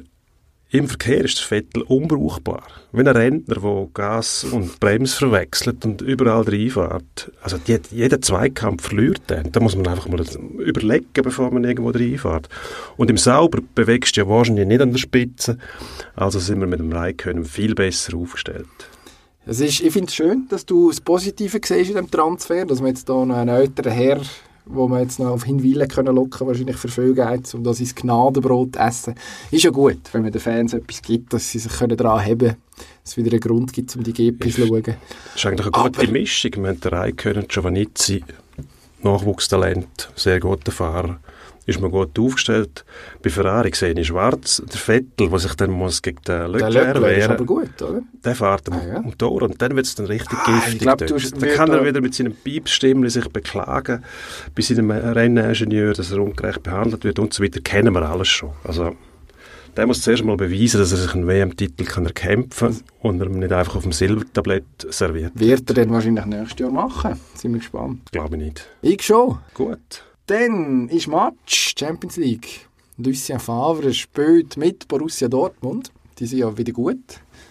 im 0.71 0.87
Verkehr 0.87 1.25
ist 1.25 1.39
der 1.39 1.45
Vettel 1.45 1.81
unbrauchbar. 1.81 2.61
Wie 2.91 2.99
ein 2.99 3.07
Rentner, 3.07 3.55
der 3.55 3.87
Gas 3.91 4.43
und 4.43 4.79
Bremse 4.79 5.17
verwechselt 5.17 5.83
und 5.83 6.03
überall 6.03 6.43
reinfährt. 6.43 7.31
Also 7.41 7.57
die, 7.57 7.79
jeden 7.89 8.21
Zweikampf 8.21 8.87
verliert 8.87 9.23
er. 9.29 9.43
Da 9.43 9.59
muss 9.59 9.75
man 9.75 9.87
einfach 9.87 10.07
mal 10.07 10.23
überlegen, 10.59 11.07
bevor 11.13 11.49
man 11.51 11.63
irgendwo 11.63 11.89
reinfährt. 11.89 12.49
Und 12.97 13.09
im 13.09 13.17
Sauber 13.17 13.61
bewegst 13.73 14.15
du 14.15 14.21
ja 14.21 14.27
wahrscheinlich 14.27 14.67
nicht 14.67 14.81
an 14.81 14.91
der 14.91 14.99
Spitze. 14.99 15.57
Also 16.15 16.37
sind 16.37 16.59
wir 16.59 16.67
mit 16.67 16.79
dem 16.79 16.91
Raikkonen 16.91 17.45
viel 17.45 17.73
besser 17.73 18.15
aufgestellt. 18.15 18.67
Es 19.47 19.59
ist, 19.61 19.81
ich 19.81 19.91
finde 19.91 20.09
es 20.09 20.15
schön, 20.15 20.45
dass 20.49 20.67
du 20.67 20.89
das 20.89 21.01
Positive 21.01 21.59
siehst 21.63 21.71
in 21.71 21.85
diesem 21.85 22.11
Transfer, 22.11 22.65
dass 22.67 22.81
wir 22.81 22.89
jetzt 22.89 23.07
hier 23.07 23.25
noch 23.25 23.35
einen 23.35 23.49
älteren 23.49 23.91
Herr, 23.91 24.21
wo 24.71 24.87
wir 24.87 25.01
jetzt 25.01 25.19
noch 25.19 25.29
auf 25.31 25.43
Hinweilen 25.43 25.87
können 25.87 26.15
locken, 26.15 26.45
wahrscheinlich 26.47 26.77
für 26.77 26.87
viel 26.87 27.13
Geld, 27.13 27.53
um 27.55 27.63
das 27.63 27.79
ins 27.79 27.95
Gnadenbrot 27.95 28.75
essen. 28.75 29.15
Ist 29.51 29.63
ja 29.63 29.71
gut, 29.71 29.97
wenn 30.11 30.21
man 30.21 30.31
den 30.31 30.39
Fans 30.41 30.73
etwas 30.73 31.01
gibt, 31.01 31.33
dass 31.33 31.49
sie 31.49 31.59
sich 31.59 31.71
können 31.71 31.97
daran 31.97 32.23
haben 32.23 32.37
können, 32.37 32.55
dass 33.03 33.11
es 33.11 33.17
wieder 33.17 33.31
einen 33.31 33.39
Grund 33.41 33.73
gibt, 33.73 33.95
um 33.95 34.03
die 34.03 34.13
GP 34.13 34.51
zu 34.53 34.67
schauen. 34.67 34.83
Das 34.83 34.95
ist 35.35 35.45
eigentlich 35.45 35.61
eine 35.65 35.71
gute 35.83 36.01
Aber- 36.01 36.11
Mischung. 36.11 36.51
Wir 36.57 36.67
haben 36.69 36.79
den 36.79 36.93
Raikkonen, 36.93 37.47
Giovannizzi, 37.47 38.23
Nachwuchstalent, 39.01 40.11
sehr 40.15 40.39
guter 40.39 40.71
Fahrer, 40.71 41.19
ist 41.65 41.79
man 41.81 41.91
gut 41.91 42.17
aufgestellt. 42.17 42.83
Bei 43.21 43.29
Ferrari 43.29 43.71
sehe 43.73 43.93
ich 43.93 44.07
schwarz, 44.07 44.61
der 44.67 44.79
Vettel, 44.79 45.29
der 45.29 45.39
sich 45.39 45.53
dann 45.55 45.71
muss 45.71 46.01
gegen 46.01 46.17
den 46.17 46.23
Der 46.25 46.47
Leclerc 46.47 46.73
Leclerc 46.73 46.95
ist 46.95 47.01
wehren 47.03 47.31
aber 47.31 47.45
gut, 47.45 47.81
oder? 47.81 48.01
der 48.25 48.35
fährt 48.35 48.69
am, 48.71 48.79
Ah, 48.79 48.87
ja. 48.87 49.03
Tor 49.17 49.41
und 49.43 49.61
dann 49.61 49.75
wird 49.75 49.85
es 49.85 49.95
dann 49.95 50.07
richtig 50.07 50.37
Ah, 50.39 50.57
ich 50.57 50.63
giftig. 50.65 50.79
glaub, 50.81 51.01
hast- 51.01 51.41
dann 51.41 51.49
kann 51.51 51.69
er 51.71 51.85
wieder 51.85 52.01
mit 52.01 52.15
seinem 52.15 52.33
Piepstimmel 52.33 53.09
sich 53.09 53.27
beklagen 53.29 54.03
bei 54.55 54.61
seinem 54.61 54.89
Renningenieur, 54.91 55.93
dass 55.93 56.11
er 56.11 56.19
ungerecht 56.19 56.63
behandelt 56.63 57.03
wird 57.03 57.19
und 57.19 57.33
so 57.33 57.43
weiter. 57.43 57.59
Kennen 57.61 57.93
wir 57.93 58.01
alles 58.09 58.27
schon. 58.29 58.51
Also, 58.63 58.95
der 59.77 59.85
muss 59.85 60.01
zuerst 60.01 60.23
mal 60.25 60.35
beweisen, 60.35 60.79
dass 60.79 60.91
er 60.91 60.97
sich 60.97 61.13
einen 61.13 61.27
WM-Titel 61.27 61.83
kann 61.85 62.05
erkämpfen 62.05 62.69
kann 62.69 62.81
und 63.01 63.21
er 63.21 63.29
nicht 63.29 63.51
einfach 63.53 63.75
auf 63.75 63.83
dem 63.83 63.91
Silbertablett 63.91 64.65
serviert. 64.89 65.33
Wird 65.35 65.69
er 65.69 65.73
dann 65.75 65.91
wahrscheinlich 65.91 66.25
nächstes 66.25 66.59
Jahr 66.59 66.71
machen. 66.71 67.19
Sind 67.35 67.51
wir 67.53 67.59
gespannt. 67.59 68.11
Glaube 68.11 68.35
ich 68.37 68.41
nicht. 68.43 68.67
Ich 68.81 69.03
schon. 69.03 69.37
Gut. 69.53 70.03
Dann 70.29 70.87
ist 70.89 71.07
Match, 71.07 71.73
Champions 71.77 72.17
League. 72.17 72.67
Lucien 72.97 73.39
Favre 73.39 73.91
spielt 73.95 74.57
mit 74.57 74.87
Borussia 74.87 75.27
Dortmund. 75.27 75.91
Die 76.19 76.27
sind 76.27 76.37
ja 76.39 76.55
wieder 76.55 76.71
gut. 76.71 76.99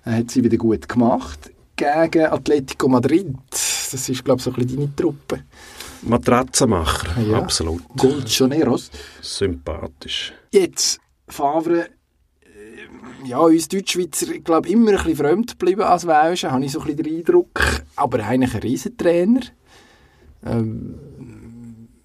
Er 0.04 0.18
hat 0.18 0.30
sie 0.30 0.44
wieder 0.44 0.56
gut 0.58 0.88
gemacht. 0.88 1.50
Gegen 1.74 2.26
Atletico 2.26 2.86
Madrid. 2.88 3.34
Das 3.50 4.08
ist, 4.08 4.24
glaube 4.24 4.38
ich, 4.38 4.44
so 4.44 4.50
ein 4.50 4.56
bisschen 4.56 4.76
deine 4.76 4.94
Truppe. 4.94 5.42
Matratzenmacher, 6.02 7.20
Ja. 7.22 7.38
absolut. 7.38 7.82
Golchoneros. 7.96 8.92
Sympathisch. 9.22 10.32
Jetzt, 10.52 11.00
Favre, 11.26 11.86
äh, 12.42 13.26
ja, 13.28 13.38
uns 13.40 13.66
Deutschschweizer, 13.66 14.30
ich 14.30 14.44
glaube, 14.44 14.68
immer 14.68 14.90
ein 14.92 14.96
bisschen 14.98 15.16
fremd 15.16 15.58
geblieben 15.58 15.82
als 15.82 16.06
Welschen, 16.06 16.52
habe 16.52 16.64
ich 16.64 16.70
so 16.70 16.78
ein 16.80 16.86
bisschen 16.86 17.02
den 17.02 17.16
Eindruck. 17.18 17.60
Aber 17.96 18.24
eigentlich 18.24 18.54
ein 18.54 18.60
Riesentrainer. 18.60 19.40
Ähm, 20.46 20.94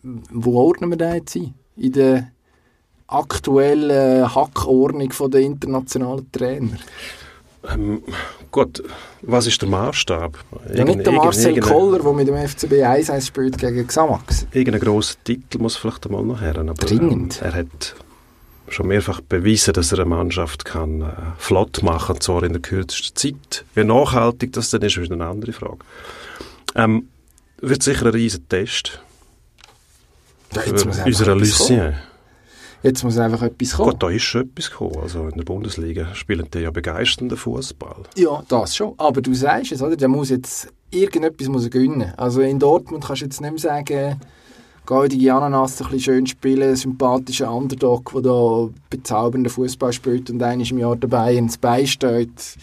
wo 0.04 0.60
ordnen 0.60 0.89
wir 0.89 0.98
den 0.98 1.16
jetzt 1.16 1.36
ein? 1.36 1.54
In 1.76 1.92
der 1.94 2.32
aktuellen 3.08 4.34
Hackordnung 4.34 5.12
der 5.32 5.42
internationalen 5.42 6.32
Trainer. 6.32 6.78
Ähm, 7.72 8.04
gut, 8.52 8.84
was 9.22 9.48
ist 9.48 9.62
der 9.62 9.70
Maßstab? 9.70 10.38
Ja, 10.74 10.84
nicht 10.84 11.06
der 11.06 11.13
Marcel 11.13 11.60
Koller, 11.62 12.00
der 12.00 12.13
mit 12.13 12.28
dem 12.28 12.36
FCB 12.36 12.74
1-1 12.84 13.28
spielt 13.28 13.58
gegen 13.58 13.88
Xamax. 13.88 14.46
Irgendein 14.52 14.82
grosser 14.82 15.16
Titel 15.24 15.60
muss 15.60 15.78
vielleicht 15.78 16.06
einmal 16.06 16.24
noch 16.24 16.42
her. 16.42 16.58
Aber 16.58 16.74
Dringend. 16.74 17.39
Ähm, 17.42 17.48
er 17.48 17.54
hat 17.54 17.96
schon 18.68 18.88
mehrfach 18.88 19.22
bewiesen, 19.22 19.74
dass 19.74 19.94
er 19.94 20.00
eine 20.00 20.10
Mannschaft 20.10 20.66
kann 20.66 21.02
äh, 21.02 21.06
flott 21.38 21.84
machen, 21.84 22.16
und 22.16 22.24
zwar 22.24 22.44
in 22.44 22.52
der 22.52 22.62
kürzesten 22.62 23.16
Zeit. 23.16 23.66
Wie 23.76 23.84
nachhaltig 23.86 24.52
das 24.52 24.70
dann 24.72 24.82
ist, 24.82 24.98
ist 24.98 25.12
eine 25.12 25.26
andere 25.26 25.54
Frage. 25.54 25.80
Ähm, 26.76 27.08
wird 27.62 27.82
sicher 27.82 28.08
ein 28.08 28.12
riesen 28.12 28.48
Test 28.50 29.00
Für 30.62 30.70
jetzt 30.70 30.86
muss. 30.86 31.28
Lucien. 31.28 31.94
Jetzt 32.84 33.02
muss 33.04 33.18
einfach 33.18 33.42
etwas 33.42 33.72
kommen. 33.72 33.92
Gut, 33.92 34.04
da 34.04 34.10
ist 34.10 34.24
schon 34.24 34.42
etwas 34.42 34.70
gekommen. 34.70 34.98
Also 35.02 35.30
in 35.30 35.38
der 35.38 35.46
Bundesliga 35.46 36.13
spielen 36.13 36.48
die 36.54 36.60
ja 36.60 36.70
begeisternden 36.70 37.38
Fußball. 37.38 38.04
Ja, 38.18 38.44
das 38.50 38.76
schon. 38.76 38.94
Aber 38.98 39.22
du 39.22 39.34
sagst 39.34 39.72
es, 39.72 39.82
oder? 39.82 39.96
Der 39.96 40.10
muss 40.10 40.30
jetzt, 40.30 40.68
irgendetwas 40.92 41.48
muss 41.48 41.63
er 41.63 41.70
gewinnen. 41.70 42.13
Also 42.18 42.42
in 42.42 42.60
Dortmund 42.60 43.06
kannst 43.06 43.22
du 43.22 43.26
jetzt 43.26 43.39
nicht 43.39 43.52
mehr 43.52 43.60
sagen, 43.60 44.20
goldige 44.86 45.34
Ananas 45.34 45.82
ein 45.82 45.86
bisschen 45.86 46.00
schön 46.02 46.28
spielen, 46.28 46.72
ein 46.72 46.76
sympathischer 46.76 47.50
Underdog, 47.54 48.12
der 48.16 48.22
da 48.22 48.70
bezaubernden 48.89 49.50
Fußball 49.50 49.94
spielt 49.94 50.30
und 50.30 50.44
einmal 50.44 50.68
im 50.70 50.78
Jahr 50.78 50.98
dabei 50.98 51.36
ins 51.36 51.58
Bein 51.58 51.88
steht. 51.88 52.58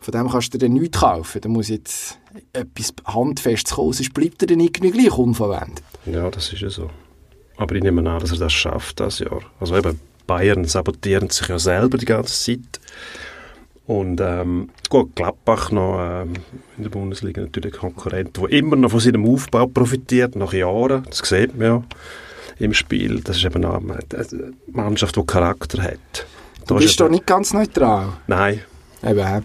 Von 0.00 0.12
dem 0.12 0.28
kannst 0.28 0.52
du 0.52 0.58
dir 0.58 0.68
nichts 0.68 0.98
kaufen. 0.98 1.40
Da 1.40 1.48
muss 1.48 1.68
jetzt 1.68 2.18
etwas 2.52 2.92
Handfestes 3.04 3.74
kommen, 3.76 3.92
sonst 3.92 4.12
bleibt 4.12 4.42
er 4.42 4.48
dann 4.48 4.58
irgendwie 4.58 4.90
gleich 4.90 5.16
unverwendet. 5.16 5.84
Ja, 6.04 6.28
das 6.28 6.52
ist 6.52 6.62
ja 6.62 6.68
so. 6.68 6.90
Aber 7.56 7.74
ich 7.74 7.82
nehme 7.82 8.08
an, 8.10 8.20
dass 8.20 8.32
er 8.32 8.38
das 8.38 8.52
schafft 8.52 9.00
das 9.00 9.18
Jahr. 9.18 9.40
Also 9.60 9.76
eben, 9.76 10.00
Bayern 10.26 10.64
sabotieren 10.64 11.30
sich 11.30 11.48
ja 11.48 11.58
selber 11.58 11.98
die 11.98 12.06
ganze 12.06 12.34
Zeit. 12.34 12.80
Und 13.86 14.20
ähm, 14.20 14.70
gut, 14.88 15.14
Gladbach 15.16 15.70
noch 15.72 15.98
ähm, 16.00 16.34
in 16.76 16.84
der 16.84 16.90
Bundesliga 16.90 17.42
natürlich 17.42 17.74
Konkurrent, 17.74 18.36
der 18.36 18.48
immer 18.50 18.76
noch 18.76 18.90
von 18.92 19.00
seinem 19.00 19.26
Aufbau 19.26 19.66
profitiert, 19.66 20.36
nach 20.36 20.52
Jahren. 20.52 21.02
Das 21.10 21.18
sieht 21.18 21.56
man 21.58 21.66
ja 21.66 21.82
im 22.58 22.72
Spiel. 22.74 23.20
Das 23.22 23.36
ist 23.36 23.44
eben 23.44 23.64
eine 23.64 23.98
Mannschaft, 24.68 25.16
die 25.16 25.26
Charakter 25.26 25.82
hat. 25.82 26.26
Du 26.60 26.66
Da 26.66 26.74
bist 26.76 26.90
ist 26.90 27.00
da 27.00 27.04
eben- 27.06 27.14
nicht 27.14 27.26
ganz 27.26 27.52
neutral. 27.52 28.08
Nein, 28.28 28.60
Eben? 29.04 29.44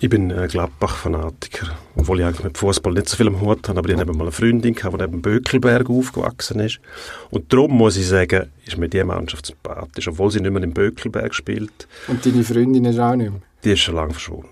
Ich 0.00 0.08
bin 0.08 0.30
äh, 0.30 0.46
Gladbach-Fanatiker, 0.48 1.68
obwohl 1.96 2.20
ich 2.20 2.26
eigentlich 2.26 2.44
mit 2.44 2.58
Fußball 2.58 2.92
nicht 2.92 3.08
so 3.08 3.16
viel 3.16 3.26
am 3.28 3.40
Hut 3.40 3.68
habe, 3.68 3.78
aber 3.78 3.88
ich 3.88 3.98
eben 3.98 4.16
mal 4.16 4.24
eine 4.24 4.32
Freundin, 4.32 4.74
gehabt, 4.74 4.94
die 4.94 5.00
neben 5.02 5.22
Bökelberg 5.22 5.90
aufgewachsen 5.90 6.60
ist. 6.60 6.78
Und 7.30 7.52
darum 7.52 7.72
muss 7.76 7.96
ich 7.96 8.06
sagen, 8.06 8.50
ist 8.64 8.76
mir 8.78 8.88
diese 8.88 9.04
Mannschaft 9.04 9.46
sympathisch, 9.46 10.08
obwohl 10.08 10.30
sie 10.30 10.40
nicht 10.40 10.52
mehr 10.52 10.62
im 10.62 10.72
Bökelberg 10.72 11.34
spielt. 11.34 11.88
Und 12.06 12.24
deine 12.24 12.44
Freundin 12.44 12.84
ist 12.84 12.98
auch 12.98 13.14
nicht 13.16 13.30
mehr. 13.30 13.40
Die 13.64 13.72
ist 13.72 13.80
schon 13.80 13.96
lange 13.96 14.12
verschwunden. 14.12 14.48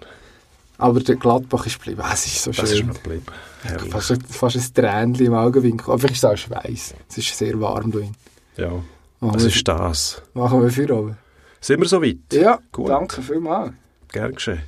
Aber 0.79 1.01
der 1.01 1.17
Gladbach 1.17 1.65
ist 1.67 1.79
geblieben. 1.79 2.03
Ah, 2.05 2.11
Es 2.13 2.27
ist 2.27 2.43
so 2.43 2.51
Das 2.51 2.71
ist 2.71 2.79
schön. 2.79 2.89
mir 2.89 2.95
geblieben. 2.95 3.25
Herrlich. 3.63 3.91
Fast, 3.91 4.11
ein- 4.13 4.21
fast 4.21 4.57
ein 4.57 4.75
Tränchen 4.75 5.27
im 5.27 5.35
Augenwinkel. 5.35 5.87
Aber 5.87 5.99
vielleicht 5.99 6.17
ist 6.17 6.25
es 6.25 6.31
auch 6.31 6.37
Schweiß. 6.37 6.95
Es 7.09 7.19
ist 7.19 7.39
sehr 7.39 7.59
warm 7.61 7.91
drin. 7.93 8.15
Ja, 8.59 8.73
das 9.21 9.43
wir, 9.43 9.47
ist 9.49 9.67
das. 9.67 10.23
machen 10.35 10.61
wir 10.63 10.71
für 10.71 10.95
oben. 10.95 11.17
Sind 11.63 11.81
wir 11.81 11.89
so 11.89 12.03
weit? 12.03 12.17
Ja, 12.33 12.59
Gut. 12.73 12.91
danke 12.91 13.23
vielmals. 13.23 13.73
Gern 14.13 14.35
geschehen. 14.35 14.61